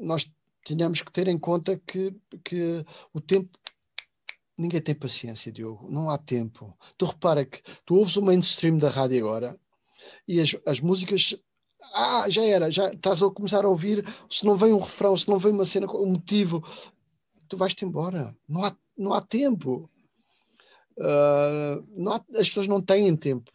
nós 0.00 0.28
tenhamos 0.64 1.02
que 1.02 1.12
ter 1.12 1.28
em 1.28 1.38
conta 1.38 1.80
que, 1.86 2.14
que 2.44 2.84
o 3.12 3.20
tempo. 3.20 3.58
Ninguém 4.56 4.80
tem 4.80 4.94
paciência, 4.94 5.50
Diogo. 5.50 5.90
Não 5.90 6.10
há 6.10 6.16
tempo. 6.16 6.78
Tu 6.96 7.04
repara 7.06 7.44
que 7.44 7.60
tu 7.84 7.96
ouves 7.96 8.16
o 8.16 8.22
mainstream 8.22 8.78
da 8.78 8.88
rádio 8.88 9.26
agora 9.26 9.58
e 10.26 10.40
as, 10.40 10.56
as 10.66 10.80
músicas 10.80 11.36
ah, 11.92 12.28
já 12.28 12.44
era, 12.44 12.70
já 12.70 12.90
estás 12.92 13.22
a 13.22 13.30
começar 13.30 13.64
a 13.64 13.68
ouvir, 13.68 14.04
se 14.30 14.44
não 14.44 14.56
vem 14.56 14.72
um 14.72 14.78
refrão, 14.78 15.16
se 15.16 15.28
não 15.28 15.38
vem 15.38 15.52
uma 15.52 15.64
cena, 15.64 15.86
um 15.92 16.12
motivo, 16.12 16.62
tu 17.48 17.56
vais-te 17.56 17.84
embora. 17.84 18.36
Não 18.48 18.64
há, 18.64 18.76
não 18.96 19.12
há 19.12 19.20
tempo. 19.20 19.90
Uh, 20.96 21.84
não 21.96 22.12
há, 22.12 22.24
as 22.36 22.48
pessoas 22.48 22.68
não 22.68 22.80
têm 22.80 23.14
tempo. 23.16 23.52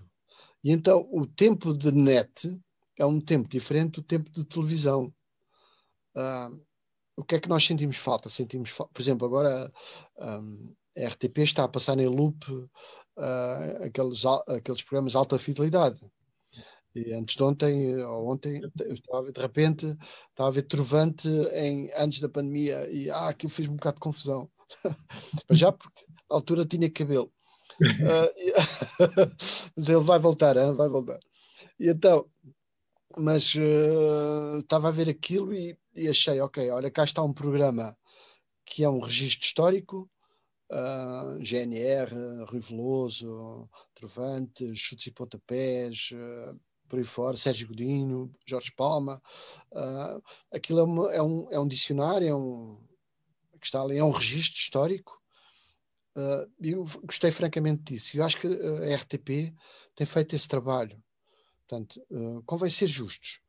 E 0.64 0.72
então 0.72 1.08
o 1.12 1.26
tempo 1.26 1.74
de 1.74 1.92
net 1.92 2.60
é 2.98 3.06
um 3.06 3.20
tempo 3.20 3.48
diferente 3.48 3.94
do 3.94 4.04
tempo 4.04 4.30
de 4.30 4.44
televisão. 4.44 5.14
Uh, 6.16 6.62
o 7.20 7.24
que 7.26 7.36
é 7.36 7.40
que 7.40 7.50
nós 7.50 7.66
sentimos 7.66 7.98
falta? 7.98 8.30
Sentimos, 8.30 8.72
por 8.72 9.02
exemplo, 9.02 9.28
agora 9.28 9.72
um, 10.18 10.74
a 10.98 11.08
RTP 11.08 11.40
está 11.40 11.66
a 11.66 11.68
passar 11.68 12.00
em 12.00 12.08
loop 12.08 12.50
uh, 12.50 13.84
aqueles, 13.84 14.26
aqueles 14.26 14.82
programas 14.84 15.12
de 15.12 15.18
alta 15.18 15.38
fidelidade. 15.38 16.00
E 16.96 17.14
antes 17.14 17.36
de 17.36 17.44
ontem, 17.44 17.98
ou 18.04 18.32
ontem, 18.32 18.62
estava, 18.90 19.32
de 19.32 19.42
repente, 19.42 19.98
estava 20.30 20.50
a 20.50 20.52
ver 20.52 20.64
Trovante 20.64 21.28
em, 21.54 21.92
antes 21.96 22.22
da 22.22 22.30
pandemia 22.30 22.90
e 22.90 23.10
ah, 23.10 23.28
aquilo 23.28 23.52
fez 23.52 23.68
um 23.68 23.76
bocado 23.76 23.96
de 23.96 24.02
confusão. 24.02 24.50
Mas 25.48 25.60
já 25.60 25.72
porque 25.72 26.06
a 26.30 26.34
altura 26.34 26.66
tinha 26.66 26.90
cabelo. 26.90 27.32
Uh, 27.82 28.30
mas 29.76 29.88
ele 29.88 30.02
vai 30.02 30.20
voltar, 30.20 30.58
hein? 30.58 30.74
vai 30.74 30.90
voltar. 30.90 31.20
E 31.80 31.90
então, 31.90 32.26
mas 33.20 33.54
uh, 33.56 34.60
estava 34.60 34.88
a 34.88 34.92
ver 34.92 35.10
aquilo 35.10 35.54
e, 35.54 35.78
e, 35.96 36.08
achei, 36.08 36.40
ok, 36.40 36.70
olha, 36.72 36.90
cá 36.90 37.04
está 37.04 37.22
um 37.22 37.34
programa 37.34 37.98
que 38.66 38.84
é 38.84 38.90
um 38.90 39.00
registro 39.00 39.46
histórico, 39.46 40.10
uh, 40.72 41.44
GNR, 41.44 42.14
Rui 42.48 42.60
Veloso, 42.60 43.70
Trovante, 43.96 44.76
Chutes 44.76 45.08
e 45.08 45.12
Pontapés, 45.12 46.10
uh, 46.14 46.60
por 46.88 47.00
aí 47.00 47.06
fora, 47.06 47.38
Sérgio 47.38 47.68
Godinho, 47.68 48.32
Jorge 48.46 48.72
Palma. 48.76 49.22
Uh, 49.72 50.22
aquilo 50.52 50.80
é, 50.80 50.84
uma, 50.84 51.14
é, 51.14 51.22
um, 51.22 51.52
é 51.52 51.60
um 51.60 51.68
dicionário, 51.68 52.28
é 52.28 52.36
um, 52.36 52.80
que 53.60 53.66
está 53.66 53.82
ali, 53.82 53.98
é 53.98 54.04
um 54.04 54.12
registro 54.12 54.60
histórico. 54.60 55.20
Uh, 56.16 56.52
eu 56.60 56.86
gostei 57.04 57.32
francamente 57.32 57.94
disso. 57.94 58.18
Eu 58.18 58.26
acho 58.26 58.38
que 58.38 58.48
a 58.48 58.96
RTP 58.96 59.54
tem 59.96 60.08
feito 60.08 60.36
esse 60.36 60.48
trabalho. 60.48 61.02
Portanto, 61.70 62.04
uh, 62.10 62.42
convém 62.48 62.70
ser 62.70 62.88
justos. 62.88 63.40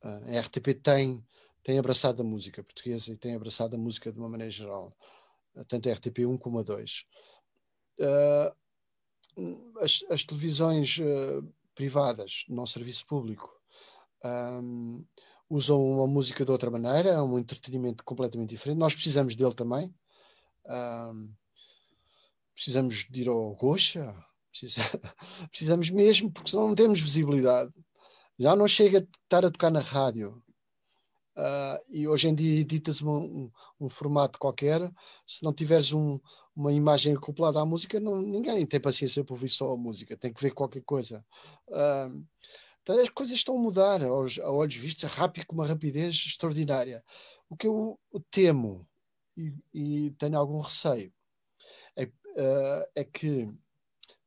Uh, 0.00 0.36
a 0.36 0.40
RTP 0.40 0.80
tem, 0.80 1.26
tem 1.64 1.76
abraçado 1.76 2.22
a 2.22 2.24
música 2.24 2.62
portuguesa 2.62 3.10
e 3.10 3.16
tem 3.16 3.34
abraçado 3.34 3.74
a 3.74 3.78
música 3.78 4.12
de 4.12 4.18
uma 4.18 4.28
maneira 4.28 4.52
geral, 4.52 4.96
uh, 5.56 5.64
tanto 5.64 5.88
a 5.88 5.92
RTP 5.92 6.20
1 6.20 6.38
como 6.38 6.60
a 6.60 6.62
2. 6.62 7.04
Uh, 7.98 8.54
as, 9.80 10.04
as, 10.08 10.24
televisões 10.24 11.00
privadas, 11.74 12.44
no 12.48 12.64
serviço 12.68 13.04
público, 13.04 13.52
um, 14.24 15.04
usam 15.50 15.84
uma 15.84 16.06
música 16.06 16.44
de 16.44 16.52
outra 16.52 16.70
maneira, 16.70 17.10
é 17.10 17.20
um 17.20 17.36
entretenimento 17.36 18.04
completamente 18.04 18.50
diferente. 18.50 18.78
Nós 18.78 18.94
precisamos 18.94 19.34
dele 19.34 19.54
também. 19.54 19.92
Um, 20.66 21.34
precisamos 22.54 23.08
de 23.10 23.22
ir 23.22 23.28
ao 23.28 23.56
Goxa, 23.56 24.14
Precisa, 24.54 24.80
precisamos 25.50 25.90
mesmo, 25.90 26.30
porque 26.30 26.50
senão 26.50 26.68
não 26.68 26.74
temos 26.76 27.00
visibilidade. 27.00 27.72
Já 28.38 28.54
não 28.54 28.68
chega 28.68 28.98
a 28.98 29.02
estar 29.24 29.44
a 29.44 29.50
tocar 29.50 29.70
na 29.70 29.80
rádio. 29.80 30.40
Uh, 31.36 31.82
e 31.88 32.06
hoje 32.06 32.28
em 32.28 32.34
dia 32.34 32.60
editas 32.60 33.02
um, 33.02 33.10
um, 33.10 33.50
um, 33.80 33.90
formato 33.90 34.38
qualquer, 34.38 34.80
se 35.26 35.42
não 35.42 35.52
tiveres 35.52 35.92
um, 35.92 36.20
uma 36.54 36.72
imagem 36.72 37.16
acoplada 37.16 37.60
à 37.60 37.64
música, 37.64 37.98
não, 37.98 38.22
ninguém 38.22 38.64
tem 38.64 38.78
paciência 38.78 39.24
para 39.24 39.34
ouvir 39.34 39.48
só 39.48 39.72
a 39.72 39.76
música, 39.76 40.16
tem 40.16 40.32
que 40.32 40.40
ver 40.40 40.52
qualquer 40.52 40.82
coisa. 40.82 41.26
Uh, 41.66 42.24
então 42.80 43.00
as 43.00 43.08
coisas 43.08 43.34
estão 43.34 43.56
a 43.56 43.60
mudar 43.60 44.00
aos, 44.04 44.38
a 44.38 44.48
olhos 44.48 44.76
vistos, 44.76 45.10
rápido, 45.10 45.46
com 45.46 45.56
uma 45.56 45.66
rapidez 45.66 46.14
extraordinária. 46.14 47.02
O 47.48 47.56
que 47.56 47.66
eu 47.66 47.98
temo 48.30 48.86
e, 49.36 49.52
e 49.72 50.10
tenho 50.12 50.38
algum 50.38 50.60
receio 50.60 51.12
é, 51.96 52.04
uh, 52.04 52.90
é 52.94 53.02
que 53.02 53.52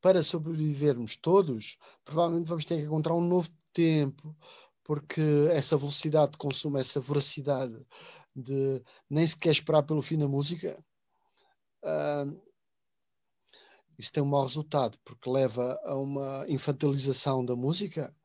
para 0.01 0.23
sobrevivermos 0.23 1.17
todos, 1.17 1.77
provavelmente 2.05 2.47
vamos 2.47 2.65
ter 2.65 2.77
que 2.77 2.86
encontrar 2.86 3.15
um 3.15 3.21
novo 3.21 3.49
tempo, 3.73 4.36
porque 4.83 5.21
essa 5.51 5.77
velocidade 5.77 6.33
de 6.33 6.38
consumo, 6.38 6.77
essa 6.77 6.99
voracidade 6.99 7.86
de 8.36 8.81
nem 9.10 9.27
sequer 9.27 9.51
esperar 9.51 9.83
pelo 9.83 10.01
fim 10.01 10.17
da 10.17 10.27
música, 10.27 10.83
uh, 11.83 12.47
isso 13.97 14.12
tem 14.12 14.21
um 14.21 14.27
mau 14.27 14.43
resultado, 14.43 14.97
porque 15.03 15.29
leva 15.29 15.79
a 15.83 15.95
uma 15.95 16.45
infantilização 16.47 17.43
da 17.43 17.55
música. 17.55 18.15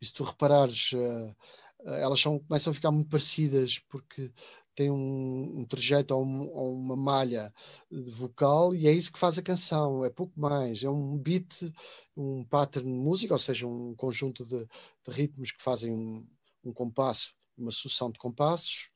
E 0.00 0.06
se 0.06 0.12
tu 0.12 0.24
reparares, 0.24 0.92
uh, 0.92 1.36
elas 1.84 2.20
são, 2.20 2.40
começam 2.40 2.72
a 2.72 2.74
ficar 2.74 2.90
muito 2.90 3.08
parecidas 3.08 3.78
porque 3.88 4.32
tem 4.74 4.90
um, 4.90 5.60
um 5.60 5.64
trejeito 5.64 6.14
ou, 6.14 6.24
um, 6.24 6.48
ou, 6.48 6.74
uma 6.74 6.96
malha 6.96 7.52
vocal 7.90 8.74
e 8.74 8.86
é 8.86 8.92
isso 8.92 9.12
que 9.12 9.18
faz 9.18 9.38
a 9.38 9.42
canção, 9.42 10.04
é 10.04 10.10
pouco 10.10 10.38
mais, 10.38 10.82
é 10.82 10.90
um 10.90 11.18
beat, 11.18 11.72
um 12.16 12.44
pattern 12.44 12.88
de 12.88 12.96
música, 12.96 13.34
ou 13.34 13.38
seja, 13.38 13.66
um 13.66 13.94
conjunto 13.94 14.44
de, 14.44 14.66
de 14.66 15.10
ritmos 15.10 15.52
que 15.52 15.62
fazem 15.62 15.92
um, 15.92 16.26
um 16.64 16.72
compasso, 16.72 17.34
uma 17.56 17.70
sucessão 17.70 18.10
de 18.10 18.18
compassos 18.18 18.90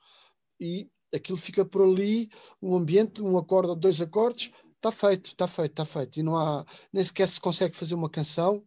e 0.60 0.88
aquilo 1.14 1.38
fica 1.38 1.64
por 1.64 1.82
ali, 1.82 2.30
um 2.60 2.76
ambiente, 2.76 3.22
um 3.22 3.38
acorde 3.38 3.70
ou 3.70 3.76
dois 3.76 4.00
acordes, 4.00 4.50
está 4.76 4.90
feito, 4.90 5.26
está 5.26 5.48
feito, 5.48 5.72
está 5.72 5.84
feito. 5.84 6.20
E 6.20 6.22
não 6.22 6.36
há, 6.36 6.64
nem 6.92 7.04
sequer 7.04 7.28
se 7.28 7.40
consegue 7.40 7.76
fazer 7.76 7.94
uma 7.94 8.10
canção, 8.10 8.64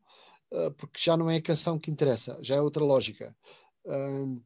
uh, 0.51 0.71
porque 0.73 0.99
já 0.99 1.15
não 1.17 1.29
é 1.29 1.37
a 1.37 1.41
canção 1.41 1.79
que 1.79 1.91
interessa, 1.91 2.37
já 2.41 2.55
é 2.55 2.61
outra 2.61 2.83
lógica. 2.83 3.35
Uh, 3.85 4.41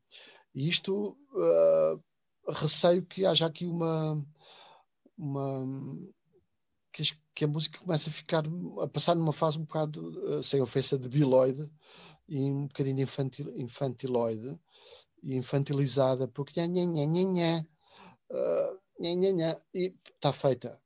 isto 0.53 1.17
uh, 1.33 2.03
receio 2.47 3.05
que 3.05 3.25
haja 3.25 3.45
aqui 3.45 3.65
uma, 3.65 4.25
uma 5.17 5.65
que, 6.91 7.03
que, 7.33 7.45
a 7.45 7.47
música 7.47 7.79
começa 7.79 8.09
a 8.09 8.13
ficar 8.13 8.43
a 8.81 8.87
passar 8.87 9.15
numa 9.15 9.33
fase 9.33 9.57
um 9.57 9.63
bocado 9.63 10.37
uh, 10.37 10.43
sem 10.43 10.61
ofensa 10.61 10.97
de 10.97 11.09
biloide 11.09 11.71
e 12.27 12.39
um 12.39 12.67
bocadinho 12.67 13.01
infantil, 13.01 13.53
infantiloide 13.57 14.59
e 15.21 15.35
infantilizada 15.35 16.27
porque 16.27 16.59
nha, 16.59 16.85
nha, 16.85 17.05
nha, 17.05 17.23
nha, 17.23 17.65
nha, 18.99 19.15
nha, 19.15 19.31
nha, 19.31 19.61
e 19.73 19.93
está 20.15 20.31
feita. 20.31 20.79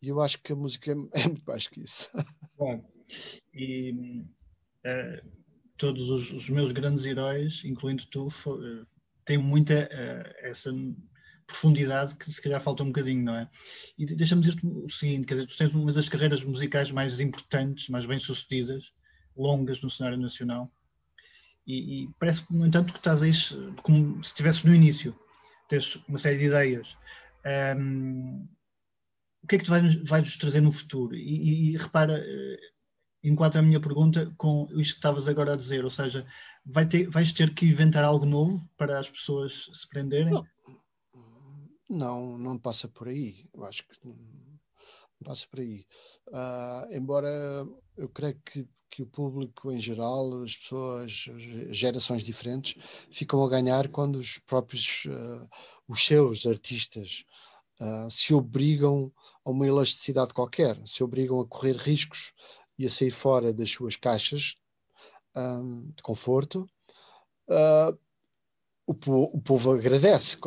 E 0.00 0.08
eu 0.08 0.20
acho 0.20 0.40
que 0.42 0.52
a 0.52 0.56
música 0.56 0.92
é 0.92 0.94
muito 1.26 1.42
mais 1.46 1.66
que 1.66 1.82
isso. 1.82 2.10
Bom, 2.56 2.84
e 3.54 4.24
uh, 4.84 5.36
todos 5.76 6.10
os, 6.10 6.32
os, 6.32 6.48
meus 6.48 6.72
grandes 6.72 7.04
heróis 7.04 7.62
incluindo 7.64 8.06
tu 8.06 8.28
tem 9.26 9.36
muita 9.36 9.90
uh, 9.92 10.46
essa 10.46 10.72
profundidade 11.46 12.14
que 12.14 12.30
se 12.30 12.40
calhar 12.40 12.60
falta 12.60 12.82
um 12.82 12.86
bocadinho, 12.86 13.22
não 13.22 13.36
é? 13.36 13.50
E 13.98 14.06
deixa-me 14.06 14.40
dizer-te 14.40 14.66
o 14.66 14.88
seguinte, 14.88 15.26
quer 15.26 15.34
dizer, 15.34 15.46
tu 15.46 15.56
tens 15.56 15.74
uma 15.74 15.92
das 15.92 16.08
carreiras 16.08 16.42
musicais 16.42 16.90
mais 16.90 17.20
importantes, 17.20 17.88
mais 17.88 18.06
bem-sucedidas, 18.06 18.92
longas 19.36 19.82
no 19.82 19.90
cenário 19.90 20.16
nacional, 20.16 20.72
e, 21.66 22.04
e 22.04 22.08
parece, 22.18 22.44
no 22.50 22.64
entanto, 22.64 22.92
que 22.92 22.98
estás 22.98 23.22
aí 23.22 23.32
como 23.82 24.22
se 24.22 24.30
estivesses 24.30 24.64
no 24.64 24.74
início, 24.74 25.18
tens 25.68 25.96
uma 26.08 26.18
série 26.18 26.38
de 26.38 26.44
ideias. 26.44 26.96
Um, 27.76 28.48
o 29.42 29.46
que 29.46 29.56
é 29.56 29.58
que 29.58 29.64
tu 29.64 29.70
vais, 29.70 29.94
vais 30.08 30.36
trazer 30.36 30.60
no 30.60 30.72
futuro? 30.72 31.14
E, 31.14 31.20
e, 31.20 31.70
e 31.70 31.76
repara, 31.76 32.24
enquanto 33.28 33.56
a 33.56 33.62
minha 33.62 33.80
pergunta 33.80 34.32
com 34.36 34.68
isto 34.72 34.94
que 34.94 34.98
estavas 34.98 35.28
agora 35.28 35.54
a 35.54 35.56
dizer, 35.56 35.84
ou 35.84 35.90
seja, 35.90 36.26
vai 36.64 36.86
ter, 36.86 37.08
vais 37.08 37.32
ter 37.32 37.52
que 37.52 37.66
inventar 37.66 38.04
algo 38.04 38.24
novo 38.24 38.68
para 38.76 38.98
as 38.98 39.10
pessoas 39.10 39.68
se 39.72 39.88
prenderem? 39.88 40.32
Não, 40.32 40.46
não, 41.88 42.38
não 42.38 42.58
passa 42.58 42.88
por 42.88 43.08
aí. 43.08 43.48
Eu 43.52 43.64
acho 43.64 43.82
que 43.82 43.94
não 44.04 44.16
passa 45.24 45.46
por 45.50 45.60
aí. 45.60 45.86
Uh, 46.28 46.94
embora 46.94 47.28
eu 47.96 48.08
creio 48.08 48.40
que, 48.44 48.68
que 48.90 49.02
o 49.02 49.06
público 49.06 49.72
em 49.72 49.78
geral, 49.78 50.42
as 50.42 50.56
pessoas, 50.56 51.26
gerações 51.70 52.22
diferentes, 52.22 52.80
ficam 53.10 53.42
a 53.44 53.48
ganhar 53.48 53.88
quando 53.88 54.16
os 54.16 54.38
próprios 54.38 55.04
uh, 55.06 55.48
os 55.88 56.04
seus 56.04 56.46
artistas 56.46 57.24
uh, 57.80 58.10
se 58.10 58.34
obrigam 58.34 59.12
a 59.44 59.50
uma 59.50 59.66
elasticidade 59.66 60.34
qualquer, 60.34 60.80
se 60.86 61.04
obrigam 61.04 61.40
a 61.40 61.46
correr 61.46 61.76
riscos 61.76 62.32
e 62.78 62.86
a 62.86 62.90
sair 62.90 63.10
fora 63.10 63.52
das 63.52 63.70
suas 63.70 63.96
caixas 63.96 64.56
um, 65.36 65.90
de 65.94 66.02
conforto, 66.02 66.68
uh, 67.48 67.98
o, 68.86 68.94
povo, 68.94 69.30
o, 69.32 69.40
povo 69.40 69.72
agradece. 69.72 70.38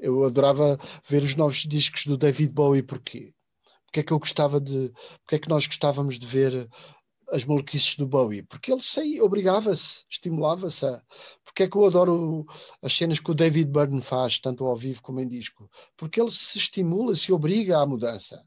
Eu 0.00 0.24
adorava 0.24 0.78
ver 1.06 1.22
os 1.22 1.34
novos 1.34 1.62
discos 1.64 2.06
do 2.06 2.16
David 2.16 2.52
Bowie, 2.52 2.82
porquê? 2.82 3.34
Porque 3.84 4.00
é 4.00 4.02
que 4.02 4.12
eu 4.12 4.18
gostava 4.18 4.60
de. 4.60 4.92
Porque 5.22 5.36
é 5.36 5.38
que 5.38 5.48
nós 5.48 5.66
gostávamos 5.66 6.18
de 6.18 6.26
ver 6.26 6.68
as 7.30 7.44
maluquices 7.44 7.96
do 7.96 8.06
Bowie? 8.06 8.42
Porque 8.42 8.70
ele 8.70 8.82
saía, 8.82 9.24
obrigava-se, 9.24 10.04
estimulava-se 10.08 10.86
a. 10.86 11.02
Porque 11.44 11.62
é 11.62 11.68
que 11.68 11.76
eu 11.76 11.86
adoro 11.86 12.46
as 12.82 12.96
cenas 12.96 13.18
que 13.18 13.30
o 13.30 13.34
David 13.34 13.70
Byrne 13.70 14.02
faz, 14.02 14.38
tanto 14.38 14.64
ao 14.66 14.76
vivo 14.76 15.02
como 15.02 15.20
em 15.20 15.28
disco? 15.28 15.68
Porque 15.96 16.20
ele 16.20 16.30
se 16.30 16.58
estimula, 16.58 17.14
se 17.14 17.32
obriga 17.32 17.78
à 17.78 17.86
mudança. 17.86 18.44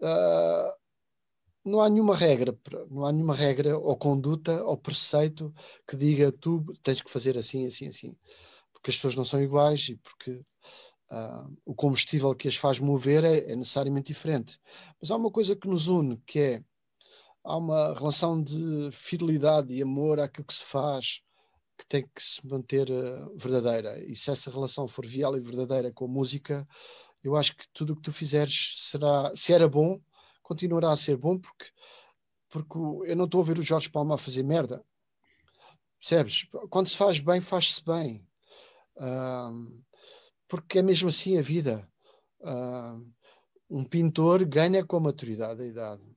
Uh, 0.00 0.85
não 1.66 1.80
há 1.80 1.88
nenhuma 1.90 2.14
regra, 2.14 2.56
não 2.88 3.04
há 3.04 3.12
nenhuma 3.12 3.34
regra 3.34 3.76
ou 3.76 3.96
conduta 3.96 4.64
ou 4.64 4.76
preceito 4.76 5.52
que 5.86 5.96
diga 5.96 6.30
tu 6.30 6.64
tens 6.82 7.02
que 7.02 7.10
fazer 7.10 7.36
assim, 7.36 7.66
assim, 7.66 7.88
assim. 7.88 8.16
Porque 8.72 8.90
as 8.90 8.96
pessoas 8.96 9.16
não 9.16 9.24
são 9.24 9.42
iguais 9.42 9.88
e 9.88 9.96
porque 9.96 10.30
uh, 11.10 11.56
o 11.64 11.74
combustível 11.74 12.34
que 12.34 12.48
as 12.48 12.56
faz 12.56 12.78
mover 12.78 13.24
é, 13.24 13.50
é, 13.50 13.56
necessariamente 13.56 14.12
diferente. 14.12 14.58
Mas 15.00 15.10
há 15.10 15.16
uma 15.16 15.30
coisa 15.30 15.56
que 15.56 15.66
nos 15.68 15.88
une, 15.88 16.16
que 16.26 16.38
é 16.38 16.64
há 17.44 17.56
uma 17.56 17.94
relação 17.94 18.40
de 18.42 18.90
fidelidade 18.92 19.74
e 19.74 19.82
amor 19.82 20.20
àquilo 20.20 20.46
que 20.46 20.54
se 20.54 20.64
faz 20.64 21.22
que 21.78 21.86
tem 21.86 22.02
que 22.14 22.24
se 22.24 22.46
manter 22.46 22.88
uh, 22.90 23.36
verdadeira. 23.36 24.02
E 24.04 24.16
se 24.16 24.30
essa 24.30 24.50
relação 24.50 24.88
for 24.88 25.06
vial 25.06 25.36
e 25.36 25.40
verdadeira 25.40 25.92
com 25.92 26.06
a 26.06 26.08
música, 26.08 26.66
eu 27.22 27.36
acho 27.36 27.56
que 27.56 27.66
tudo 27.72 27.92
o 27.92 27.96
que 27.96 28.02
tu 28.02 28.12
fizeres 28.12 28.88
será, 28.88 29.32
se 29.34 29.52
era 29.52 29.68
bom, 29.68 30.00
continuará 30.46 30.92
a 30.92 30.96
ser 30.96 31.16
bom 31.16 31.36
porque, 31.36 31.66
porque 32.48 32.78
eu 33.10 33.16
não 33.16 33.24
estou 33.24 33.40
a 33.40 33.44
ver 33.44 33.58
o 33.58 33.62
Jorge 33.62 33.90
Palma 33.90 34.14
a 34.14 34.18
fazer 34.18 34.44
merda. 34.44 34.84
Percebes? 35.98 36.46
Quando 36.70 36.88
se 36.88 36.96
faz 36.96 37.18
bem, 37.18 37.40
faz-se 37.40 37.84
bem. 37.84 38.24
Porque 40.46 40.78
é 40.78 40.82
mesmo 40.82 41.08
assim 41.08 41.36
a 41.36 41.42
vida. 41.42 41.90
Um 43.68 43.84
pintor 43.84 44.44
ganha 44.44 44.86
com 44.86 44.96
a 44.98 45.00
maturidade 45.00 45.58
da 45.58 45.66
idade. 45.66 46.16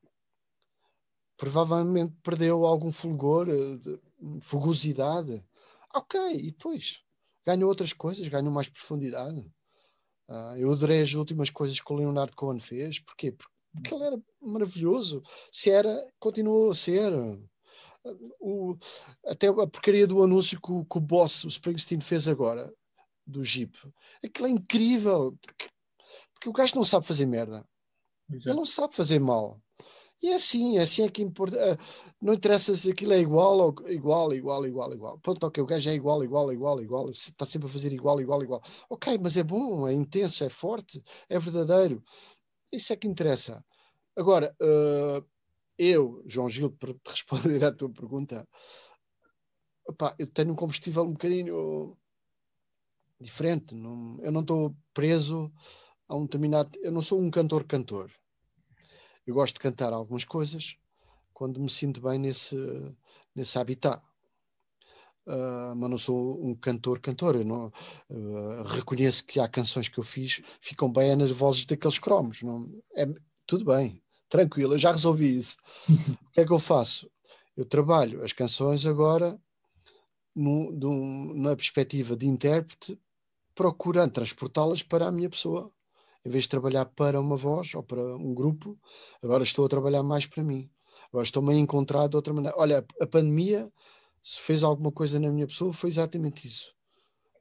Provavelmente 1.36 2.16
perdeu 2.22 2.66
algum 2.66 2.92
fulgor, 2.92 3.48
eh, 3.50 4.00
fugosidade. 4.42 5.44
Ok, 5.96 6.20
e 6.36 6.52
depois? 6.52 7.04
Ganhou 7.46 7.70
outras 7.70 7.94
coisas, 7.94 8.28
ganhou 8.28 8.52
mais 8.52 8.70
profundidade. 8.70 9.40
Uh, 10.28 10.56
eu 10.58 10.72
adorei 10.72 11.02
as 11.02 11.14
últimas 11.14 11.50
coisas 11.50 11.80
que 11.80 11.92
o 11.92 11.96
Leonardo 11.96 12.36
Cohen 12.36 12.60
fez. 12.60 13.00
Porquê? 13.00 13.32
Porque 13.32 13.59
porque 13.74 13.94
ele 13.94 14.04
era 14.04 14.22
maravilhoso. 14.42 15.22
Se 15.52 15.70
era, 15.70 15.96
continuou 16.20 16.72
a 16.72 16.76
ser. 16.76 17.14
O, 18.40 18.78
até 19.26 19.48
a 19.48 19.54
porcaria 19.54 20.08
do 20.08 20.24
anúncio 20.24 20.60
que 20.62 20.72
o, 20.72 20.86
que 20.86 20.98
o 20.98 21.02
boss, 21.02 21.44
o 21.44 21.48
Springsteen, 21.50 22.02
fez 22.02 22.28
agora, 22.28 22.72
do 23.26 23.44
Jeep. 23.44 23.78
Aquilo 24.24 24.48
é 24.48 24.52
incrível, 24.52 25.38
porque, 25.42 25.68
porque 26.34 26.50
o 26.50 26.54
gajo 26.54 26.76
não 26.76 26.84
sabe 26.84 27.06
fazer 27.06 27.26
merda. 27.26 27.66
Exato. 28.32 28.50
Ele 28.50 28.58
não 28.58 28.66
sabe 28.66 28.96
fazer 28.96 29.20
mal. 29.20 29.62
E 30.22 30.28
é 30.30 30.36
assim, 30.36 30.78
é 30.78 30.82
assim 30.82 31.04
é 31.04 31.10
que 31.10 31.22
importa. 31.22 31.58
Eh, 31.58 31.78
não 32.22 32.34
interessa 32.34 32.76
se 32.76 32.92
aquilo 32.92 33.14
é 33.14 33.20
igual 33.20 33.58
ou 33.60 33.90
igual, 33.90 34.34
igual, 34.34 34.66
igual, 34.68 34.94
igual. 34.94 35.20
Pronto, 35.20 35.46
ok, 35.46 35.64
o 35.64 35.66
gajo 35.66 35.90
é 35.90 35.94
igual, 35.94 36.24
igual, 36.24 36.52
igual, 36.52 36.82
igual. 36.82 37.10
Está 37.10 37.46
sempre 37.46 37.70
a 37.70 37.72
fazer 37.72 37.94
igual, 37.94 38.20
igual, 38.20 38.44
igual. 38.44 38.62
Ok, 38.90 39.18
mas 39.22 39.38
é 39.38 39.44
bom, 39.44 39.88
é 39.88 39.94
intenso, 39.94 40.44
é 40.44 40.50
forte, 40.50 41.02
é 41.30 41.40
verdadeiro. 41.40 42.04
Isso 42.72 42.94
é 42.94 42.96
que 42.96 43.08
interessa. 43.08 43.64
Agora, 44.16 44.56
uh, 44.62 45.26
eu, 45.78 46.24
João 46.28 46.50
Gil, 46.50 46.72
para 46.72 46.94
te 46.94 47.00
responder 47.10 47.64
à 47.64 47.72
tua 47.72 47.90
pergunta, 47.90 48.48
eu 50.18 50.28
tenho 50.28 50.52
um 50.52 50.56
combustível 50.56 51.04
um 51.04 51.14
bocadinho 51.14 51.98
diferente. 53.20 53.74
Não, 53.74 54.20
eu 54.22 54.32
não 54.32 54.42
estou 54.42 54.76
preso 54.94 55.52
a 56.08 56.16
um 56.16 56.24
determinado. 56.24 56.78
Eu 56.82 56.92
não 56.92 57.02
sou 57.02 57.20
um 57.20 57.32
cantor-cantor. 57.32 58.12
Eu 59.26 59.34
gosto 59.34 59.56
de 59.56 59.60
cantar 59.62 59.94
algumas 59.94 60.26
coisas 60.26 60.76
quando 61.34 61.60
me 61.60 61.70
sinto 61.70 62.02
bem 62.02 62.20
nesse, 62.20 62.56
nesse 63.36 63.58
habitat. 63.58 64.04
Uh, 65.30 65.76
mas 65.76 65.90
não 65.92 65.98
sou 66.00 66.44
um 66.44 66.56
cantor-cantor. 66.56 67.36
Eu 67.36 67.46
não, 67.46 67.68
uh, 68.10 68.64
reconheço 68.64 69.24
que 69.28 69.40
há 69.40 69.48
canções 69.48 69.88
que 69.88 70.00
eu 70.00 70.04
fiz 70.04 70.42
ficam 70.60 70.92
bem 70.92 71.16
nas 71.16 71.30
vozes 71.30 71.66
daqueles 71.66 72.00
cromos. 72.00 72.42
Não, 72.42 72.68
é, 72.96 73.08
tudo 73.46 73.64
bem, 73.64 74.02
tranquilo, 74.28 74.74
eu 74.74 74.80
já 74.80 74.92
resolvi 74.92 75.38
isso. 75.38 75.56
o 75.88 76.32
que 76.32 76.42
é 76.42 76.46
que 76.46 76.52
eu 76.52 76.58
faço? 76.58 77.08
Eu 77.56 77.64
trabalho 77.64 78.24
as 78.24 78.34
canções 78.34 78.88
agora 78.88 79.40
no, 80.36 80.72
no, 80.72 81.36
na 81.36 81.56
perspectiva 81.56 82.16
de 82.16 82.26
intérprete, 82.26 83.00
procurando 83.54 84.14
transportá-las 84.14 84.82
para 84.82 85.08
a 85.08 85.12
minha 85.12 85.30
pessoa. 85.30 85.72
Em 86.26 86.30
vez 86.30 86.46
de 86.46 86.50
trabalhar 86.50 86.86
para 86.86 87.20
uma 87.20 87.38
voz 87.38 87.76
ou 87.76 87.84
para 87.84 88.02
um 88.18 88.34
grupo, 88.34 88.80
agora 89.22 89.44
estou 89.44 89.66
a 89.66 89.70
trabalhar 89.70 90.02
mais 90.02 90.26
para 90.26 90.44
mim. 90.44 90.70
Agora 91.10 91.24
estou-me 91.24 91.54
a 91.54 91.58
encontrar 91.58 92.08
de 92.08 92.16
outra 92.16 92.34
maneira. 92.34 92.56
Olha, 92.58 92.86
a 93.02 93.08
pandemia 93.08 93.72
se 94.24 94.40
fez 94.40 94.64
alguma 94.64 94.92
coisa 94.92 95.20
na 95.20 95.30
minha 95.30 95.48
pessoa, 95.48 95.74
foi 95.74 95.90
exatamente 95.90 96.48
isso. 96.48 96.74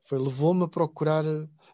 Foi 0.05 0.19
levou-me 0.19 0.65
a 0.65 0.69
procurar, 0.69 1.25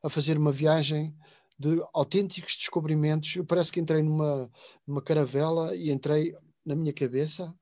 a 0.03 0.11
fazer 0.11 0.37
uma 0.39 0.51
viagem 0.51 1.17
de 1.59 1.83
autênticos 1.93 2.57
descobrimentos. 2.57 3.37
Eu 3.37 3.45
parece 3.45 3.71
que 3.71 3.81
entrei 3.81 4.03
numa, 4.03 4.51
numa 4.87 5.03
caravela 5.03 5.75
e 5.75 5.91
entrei 5.91 6.35
na 6.65 6.75
minha 6.75 6.93
cabeça 6.93 7.55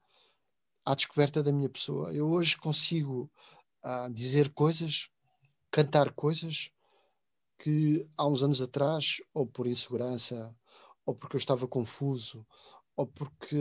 à 0.84 0.94
descoberta 0.94 1.42
da 1.42 1.52
minha 1.52 1.68
pessoa. 1.68 2.12
Eu 2.12 2.30
hoje 2.30 2.56
consigo 2.56 3.30
ah, 3.82 4.08
dizer 4.08 4.50
coisas, 4.50 5.08
cantar 5.70 6.12
coisas 6.12 6.70
que 7.58 8.06
há 8.16 8.26
uns 8.26 8.42
anos 8.42 8.60
atrás, 8.60 9.18
ou 9.32 9.46
por 9.46 9.66
insegurança, 9.66 10.54
ou 11.06 11.14
porque 11.14 11.36
eu 11.36 11.38
estava 11.38 11.68
confuso, 11.68 12.46
ou 12.96 13.06
porque 13.06 13.56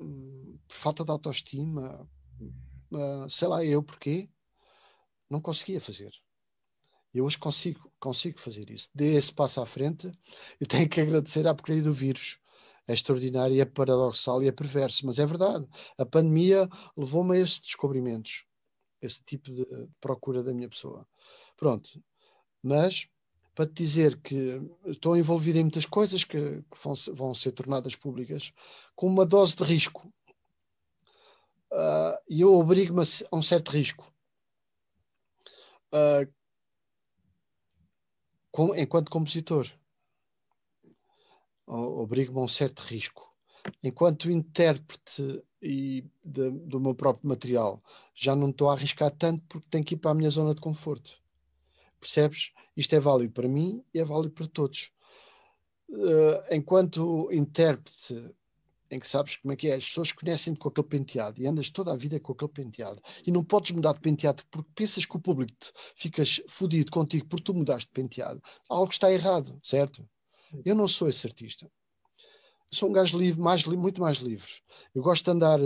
hum, 0.00 0.58
por 0.66 0.74
falta 0.74 1.04
de 1.04 1.10
autoestima, 1.10 2.08
uh, 2.92 3.28
sei 3.28 3.48
lá 3.48 3.64
eu 3.64 3.82
porquê, 3.82 4.28
não 5.28 5.40
conseguia 5.40 5.80
fazer. 5.80 6.12
Eu 7.12 7.24
hoje 7.24 7.38
consigo, 7.38 7.90
consigo 7.98 8.38
fazer 8.38 8.70
isso. 8.70 8.88
Dê 8.94 9.14
esse 9.14 9.32
passo 9.32 9.60
à 9.60 9.66
frente 9.66 10.10
e 10.60 10.66
tenho 10.66 10.88
que 10.88 11.00
agradecer 11.00 11.46
à 11.46 11.54
porcaria 11.54 11.82
do 11.82 11.92
vírus. 11.92 12.38
É 12.86 12.92
extraordinário, 12.92 13.60
é 13.60 13.64
paradoxal 13.64 14.42
e 14.42 14.48
é 14.48 14.52
perverso, 14.52 15.04
mas 15.04 15.18
é 15.18 15.26
verdade. 15.26 15.66
A 15.98 16.06
pandemia 16.06 16.68
levou-me 16.96 17.36
a 17.36 17.40
esses 17.40 17.60
descobrimentos, 17.60 18.44
esse 19.02 19.22
tipo 19.24 19.50
de 19.50 19.66
procura 20.00 20.42
da 20.42 20.54
minha 20.54 20.68
pessoa. 20.68 21.06
Pronto. 21.56 22.02
Mas, 22.62 23.06
para 23.54 23.66
te 23.66 23.74
dizer 23.74 24.20
que 24.20 24.60
estou 24.86 25.16
envolvido 25.16 25.58
em 25.58 25.62
muitas 25.62 25.84
coisas 25.84 26.24
que, 26.24 26.62
que 26.62 26.82
vão, 26.82 26.94
vão, 27.14 27.34
ser 27.34 27.52
tornadas 27.52 27.94
públicas, 27.94 28.52
com 28.94 29.06
uma 29.06 29.26
dose 29.26 29.54
de 29.54 29.64
risco 29.64 30.12
uh, 31.72 32.18
e 32.28 32.40
eu 32.40 32.54
obrigo-me 32.54 33.02
a 33.02 33.36
um 33.36 33.42
certo 33.42 33.70
risco. 33.70 34.12
Uh, 35.92 36.30
com, 38.50 38.74
enquanto 38.74 39.10
compositor, 39.10 39.70
obrigo-me 41.66 42.40
a 42.40 42.42
um 42.42 42.48
certo 42.48 42.80
risco. 42.80 43.28
Enquanto 43.82 44.30
intérprete 44.30 45.42
e 45.60 46.04
de, 46.24 46.50
do 46.50 46.80
meu 46.80 46.94
próprio 46.94 47.28
material, 47.28 47.82
já 48.14 48.34
não 48.34 48.50
estou 48.50 48.70
a 48.70 48.72
arriscar 48.72 49.10
tanto 49.10 49.44
porque 49.48 49.68
tenho 49.70 49.84
que 49.84 49.94
ir 49.94 49.98
para 49.98 50.12
a 50.12 50.14
minha 50.14 50.30
zona 50.30 50.54
de 50.54 50.60
conforto. 50.60 51.22
Percebes? 52.00 52.52
Isto 52.76 52.94
é 52.94 53.00
válido 53.00 53.32
para 53.32 53.48
mim 53.48 53.84
e 53.92 53.98
é 53.98 54.04
válido 54.04 54.32
para 54.32 54.46
todos. 54.46 54.92
Uh, 55.88 56.54
enquanto 56.54 57.32
intérprete 57.32 58.34
em 58.90 58.98
que 58.98 59.08
sabes 59.08 59.36
como 59.36 59.52
é 59.52 59.56
que 59.56 59.68
é, 59.68 59.74
as 59.74 59.84
pessoas 59.84 60.12
conhecem-te 60.12 60.58
com 60.58 60.68
aquele 60.68 60.86
penteado 60.86 61.40
e 61.40 61.46
andas 61.46 61.70
toda 61.70 61.92
a 61.92 61.96
vida 61.96 62.18
com 62.18 62.32
aquele 62.32 62.50
penteado 62.50 63.00
e 63.26 63.30
não 63.30 63.44
podes 63.44 63.70
mudar 63.72 63.92
de 63.92 64.00
penteado 64.00 64.42
porque 64.50 64.70
pensas 64.74 65.04
que 65.04 65.16
o 65.16 65.20
público 65.20 65.52
te 65.58 65.72
ficas 65.94 66.40
fodido 66.48 66.90
contigo 66.90 67.26
porque 67.26 67.44
tu 67.44 67.54
mudaste 67.54 67.88
de 67.88 67.92
penteado, 67.92 68.42
algo 68.68 68.90
está 68.90 69.12
errado, 69.12 69.58
certo? 69.62 70.08
Eu 70.64 70.74
não 70.74 70.88
sou 70.88 71.08
esse 71.08 71.26
artista. 71.26 71.70
Eu 72.70 72.76
sou 72.76 72.88
um 72.88 72.92
gajo 72.92 73.18
livre, 73.18 73.40
mais, 73.40 73.64
muito 73.64 74.00
mais 74.00 74.18
livre. 74.18 74.48
Eu 74.94 75.02
gosto 75.02 75.24
de 75.24 75.30
andar 75.30 75.58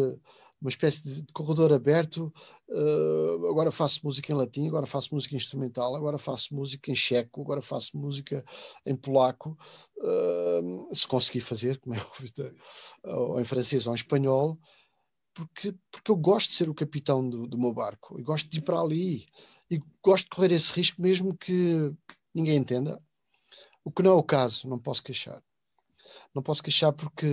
uma 0.63 0.71
espécie 0.71 1.03
de 1.03 1.33
corredor 1.33 1.73
aberto. 1.73 2.33
Uh, 2.69 3.47
agora 3.49 3.73
faço 3.73 4.01
música 4.05 4.33
em 4.33 4.37
latim, 4.37 4.69
agora 4.69 4.87
faço 4.87 5.13
música 5.13 5.35
instrumental, 5.35 5.95
agora 5.95 6.17
faço 6.19 6.55
música 6.55 6.91
em 6.91 6.95
checo, 6.95 7.43
agora 7.43 7.61
faço 7.61 7.97
música 7.97 8.45
em 8.87 8.97
polaco, 8.97 9.59
uh, 9.99 10.95
se 10.95 11.07
conseguir 11.07 11.41
fazer, 11.41 11.79
como 11.81 11.97
é 11.97 11.99
óbvio, 12.01 12.55
ou 13.05 13.41
em 13.41 13.45
francês 13.45 13.87
ou 13.87 13.93
em 13.93 13.97
espanhol, 13.97 14.59
porque, 15.35 15.75
porque 15.91 16.11
eu 16.11 16.17
gosto 16.17 16.51
de 16.51 16.57
ser 16.57 16.69
o 16.69 16.75
capitão 16.75 17.29
do, 17.29 17.47
do 17.47 17.59
meu 17.59 17.73
barco 17.73 18.19
e 18.19 18.23
gosto 18.23 18.49
de 18.49 18.59
ir 18.59 18.63
para 18.63 18.81
ali 18.81 19.27
e 19.71 19.83
gosto 20.03 20.25
de 20.25 20.31
correr 20.31 20.53
esse 20.53 20.71
risco, 20.73 21.03
mesmo 21.03 21.37
que 21.37 21.93
ninguém 22.35 22.57
entenda. 22.57 23.03
O 23.85 23.91
que 23.91 24.03
não 24.03 24.13
é 24.13 24.15
o 24.15 24.23
caso, 24.23 24.69
não 24.69 24.79
posso 24.79 25.03
queixar. 25.03 25.43
Não 26.35 26.43
posso 26.43 26.63
queixar 26.63 26.93
porque, 26.93 27.27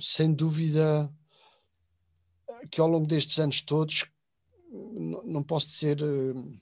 sem 0.00 0.32
dúvida, 0.32 1.12
que 2.70 2.80
ao 2.80 2.88
longo 2.88 3.06
destes 3.06 3.38
anos 3.38 3.60
todos, 3.60 4.06
não, 4.70 5.42
posso 5.42 5.68
dizer 5.68 6.02
hum, 6.02 6.58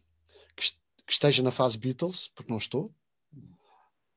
que, 0.57 0.64
esteja 1.09 1.43
na 1.43 1.51
fase 1.51 1.79
Beatles, 1.79 2.29
porque 2.35 2.51
não 2.51 2.59
estou. 2.59 2.95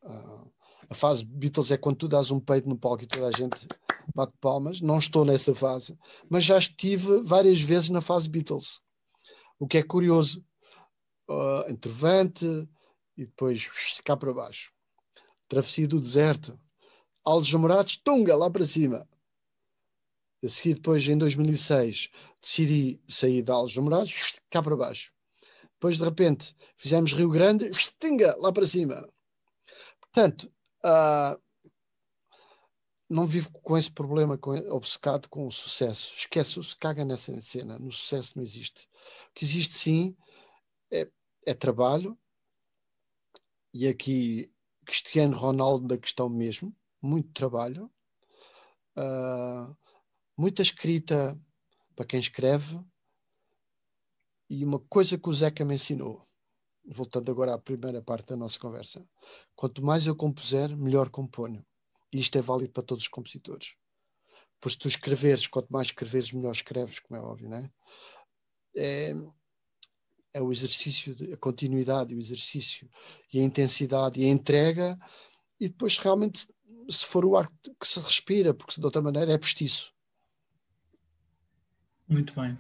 Uh, 0.04 0.52
a 0.90 0.96
fase 0.96 1.26
Beatles 1.26 1.72
é 1.72 1.78
quando 1.78 1.98
tu 1.98 2.08
dás 2.08 2.32
um 2.32 2.40
peito 2.40 2.70
no 2.70 2.78
palco 2.78 3.04
e 3.04 3.08
toda 3.08 3.28
a 3.28 3.32
gente 3.32 3.68
bate 4.14 4.34
palmas. 4.40 4.82
Não 4.82 5.00
estou 5.00 5.26
nessa 5.26 5.54
fase, 5.54 5.98
mas 6.30 6.44
já 6.44 6.58
estive 6.58 7.22
várias 7.24 7.60
vezes 7.60 7.90
na 7.90 8.02
fase 8.02 8.30
Beatles. 8.30 8.82
O 9.60 9.68
que 9.68 9.78
é 9.78 9.84
curioso, 9.84 10.46
uh, 11.30 11.70
entrovante 11.70 12.46
e 13.18 13.26
depois 13.26 13.70
cá 14.04 14.16
para 14.16 14.34
baixo. 14.34 14.72
Travessia 15.48 15.88
do 15.88 16.00
deserto, 16.00 16.60
Aldos 17.28 17.52
Namorados, 17.52 17.98
Tunga, 17.98 18.38
lá 18.38 18.50
para 18.50 18.66
cima. 18.66 19.06
A 20.42 20.48
seguir, 20.48 20.76
depois, 20.76 21.06
em 21.10 21.18
2006, 21.18 22.10
decidi 22.42 23.02
sair 23.06 23.42
de 23.42 23.52
Aldos 23.52 23.76
Namorados, 23.76 24.40
cá 24.50 24.64
para 24.64 24.78
baixo. 24.78 25.12
Depois, 25.74 25.98
de 25.98 26.06
repente, 26.06 26.56
fizemos 26.78 27.12
Rio 27.12 27.30
Grande, 27.30 27.70
Tunga, 28.00 28.34
lá 28.40 28.50
para 28.54 28.66
cima. 28.66 29.06
Portanto, 30.00 30.50
uh, 30.86 31.38
não 33.10 33.28
vivo 33.28 33.52
com 33.52 33.78
esse 33.78 33.92
problema, 33.92 34.38
com, 34.38 34.52
obcecado 34.72 35.28
com 35.28 35.46
o 35.48 35.52
sucesso. 35.52 36.14
Esquece-se, 36.16 36.78
caga 36.78 37.04
nessa 37.04 37.38
cena. 37.42 37.78
No 37.78 37.92
sucesso 37.92 38.38
não 38.38 38.44
existe. 38.44 38.88
O 39.32 39.34
que 39.34 39.44
existe 39.44 39.74
sim 39.74 40.16
é, 40.90 41.12
é 41.46 41.54
trabalho. 41.54 42.18
E 43.74 43.86
aqui, 43.86 44.50
Cristiano 44.86 45.38
Ronaldo 45.38 45.90
da 45.90 45.98
questão 45.98 46.30
mesmo. 46.30 46.74
Muito 47.08 47.32
trabalho. 47.32 47.90
Uh, 48.98 49.74
muita 50.38 50.62
escrita 50.62 51.40
para 51.96 52.06
quem 52.06 52.20
escreve. 52.20 52.78
E 54.50 54.66
uma 54.66 54.78
coisa 54.78 55.18
que 55.18 55.30
o 55.30 55.34
Zeca 55.34 55.64
me 55.64 55.76
ensinou, 55.76 56.28
voltando 56.86 57.32
agora 57.32 57.54
à 57.54 57.58
primeira 57.58 58.02
parte 58.02 58.28
da 58.28 58.36
nossa 58.36 58.60
conversa: 58.60 59.08
quanto 59.56 59.82
mais 59.82 60.06
eu 60.06 60.18
compuser, 60.18 60.76
melhor 60.76 61.10
componho. 61.10 61.66
E 62.12 62.20
isto 62.20 62.38
é 62.38 62.42
válido 62.42 62.74
para 62.74 62.84
todos 62.84 63.06
os 63.06 63.10
compositores. 63.10 63.76
Pois 64.60 64.76
tu 64.76 64.90
escreveres, 64.90 65.48
quanto 65.48 65.70
mais 65.72 65.88
escreveres, 65.88 66.34
melhor 66.34 66.52
escreves, 66.52 67.00
como 67.00 67.18
é 67.18 67.24
óbvio, 67.24 67.50
não 67.50 67.58
é? 67.58 67.72
É, 68.76 69.14
é 70.34 70.42
o 70.42 70.52
exercício, 70.52 71.16
de, 71.16 71.32
a 71.32 71.38
continuidade, 71.38 72.14
o 72.14 72.20
exercício 72.20 72.90
e 73.32 73.40
a 73.40 73.44
intensidade 73.44 74.20
e 74.20 74.26
a 74.26 74.30
entrega, 74.30 75.00
e 75.60 75.70
depois 75.70 75.98
realmente, 75.98 76.48
se 76.90 77.06
for 77.06 77.26
o 77.26 77.38
ar 77.38 77.50
que 77.80 77.88
se 77.88 78.00
respira, 78.00 78.54
porque 78.54 78.80
de 78.80 78.86
outra 78.86 79.02
maneira 79.02 79.32
é 79.32 79.38
postiço. 79.38 79.94
Muito 82.08 82.34
bem. 82.40 82.58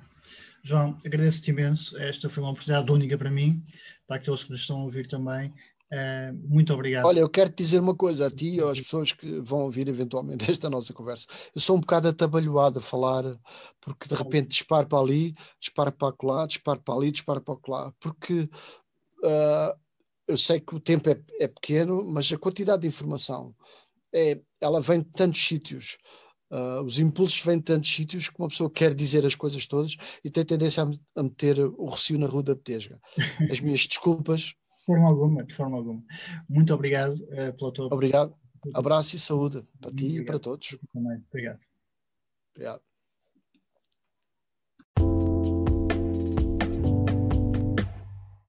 João, 0.63 0.97
agradeço-te 1.05 1.51
imenso. 1.51 1.97
Esta 1.97 2.29
foi 2.29 2.43
uma 2.43 2.51
oportunidade 2.51 2.91
única 2.91 3.17
para 3.17 3.31
mim, 3.31 3.63
para 4.05 4.17
aqueles 4.17 4.43
que 4.43 4.51
nos 4.51 4.61
estão 4.61 4.81
a 4.81 4.83
ouvir 4.83 5.07
também. 5.07 5.53
Uh, 5.89 6.33
muito 6.49 6.73
obrigado. 6.73 7.05
Olha, 7.05 7.21
eu 7.21 7.29
quero 7.29 7.49
te 7.49 7.63
dizer 7.63 7.79
uma 7.79 7.95
coisa 7.95 8.27
a 8.27 8.31
ti 8.31 8.55
e 8.55 8.61
às 8.61 8.81
pessoas 8.81 9.13
que 9.13 9.39
vão 9.39 9.59
ouvir 9.59 9.87
eventualmente 9.87 10.43
esta 10.51 10.69
nossa 10.69 10.93
conversa. 10.93 11.25
Eu 11.55 11.61
sou 11.61 11.77
um 11.77 11.79
bocado 11.79 12.09
atabalhoado 12.09 12.79
a 12.79 12.81
falar, 12.81 13.23
porque 13.79 14.09
de 14.09 14.15
repente 14.15 14.49
disparo 14.49 14.87
para 14.87 14.99
ali, 14.99 15.33
disparo 15.59 15.91
para 15.93 16.13
lá, 16.23 16.45
disparo 16.45 16.81
para 16.81 16.95
ali, 16.95 17.11
disparo 17.11 17.41
para 17.41 17.57
lá, 17.69 17.93
porque 18.01 18.49
uh, 19.23 19.79
eu 20.27 20.37
sei 20.37 20.59
que 20.59 20.75
o 20.75 20.79
tempo 20.79 21.09
é, 21.09 21.17
é, 21.39 21.47
pequeno, 21.47 22.03
mas 22.03 22.29
a 22.33 22.37
quantidade 22.37 22.81
de 22.81 22.87
informação 22.89 23.55
é, 24.13 24.41
ela 24.61 24.81
vem 24.81 25.01
de 25.01 25.09
tantos 25.11 25.45
sítios. 25.45 25.97
Uh, 26.49 26.81
os 26.81 26.97
impulsos 26.97 27.41
vêm 27.41 27.57
de 27.57 27.65
tantos 27.65 27.93
sítios 27.93 28.29
que 28.29 28.39
uma 28.39 28.47
pessoa 28.47 28.71
quer 28.71 28.95
dizer 28.95 29.25
as 29.25 29.35
coisas 29.35 29.67
todas 29.67 29.97
e 30.23 30.29
tem 30.29 30.45
tendência 30.45 30.87
a, 31.15 31.23
meter 31.23 31.59
o 31.59 31.89
recio 31.89 32.17
na 32.17 32.25
rua 32.27 32.41
da 32.41 32.55
Betesga. 32.55 32.99
As 33.51 33.59
minhas 33.59 33.85
desculpas 33.85 34.53
forma 34.87 35.07
alguma, 35.09 35.43
de 35.43 35.53
forma 35.53 35.77
alguma. 35.77 36.01
Muito 36.49 36.73
obrigado 36.73 37.15
uh, 37.15 37.57
pela 37.57 37.73
tua. 37.73 37.93
Obrigado. 37.93 38.33
Abraço 38.73 39.15
e 39.17 39.19
saúde 39.19 39.63
para 39.79 39.91
ti 39.91 40.05
obrigado. 40.05 40.21
e 40.21 40.25
para 40.25 40.39
todos. 40.39 40.77
Também. 40.93 41.23
Obrigado. 41.29 41.59
Obrigado. 42.55 42.86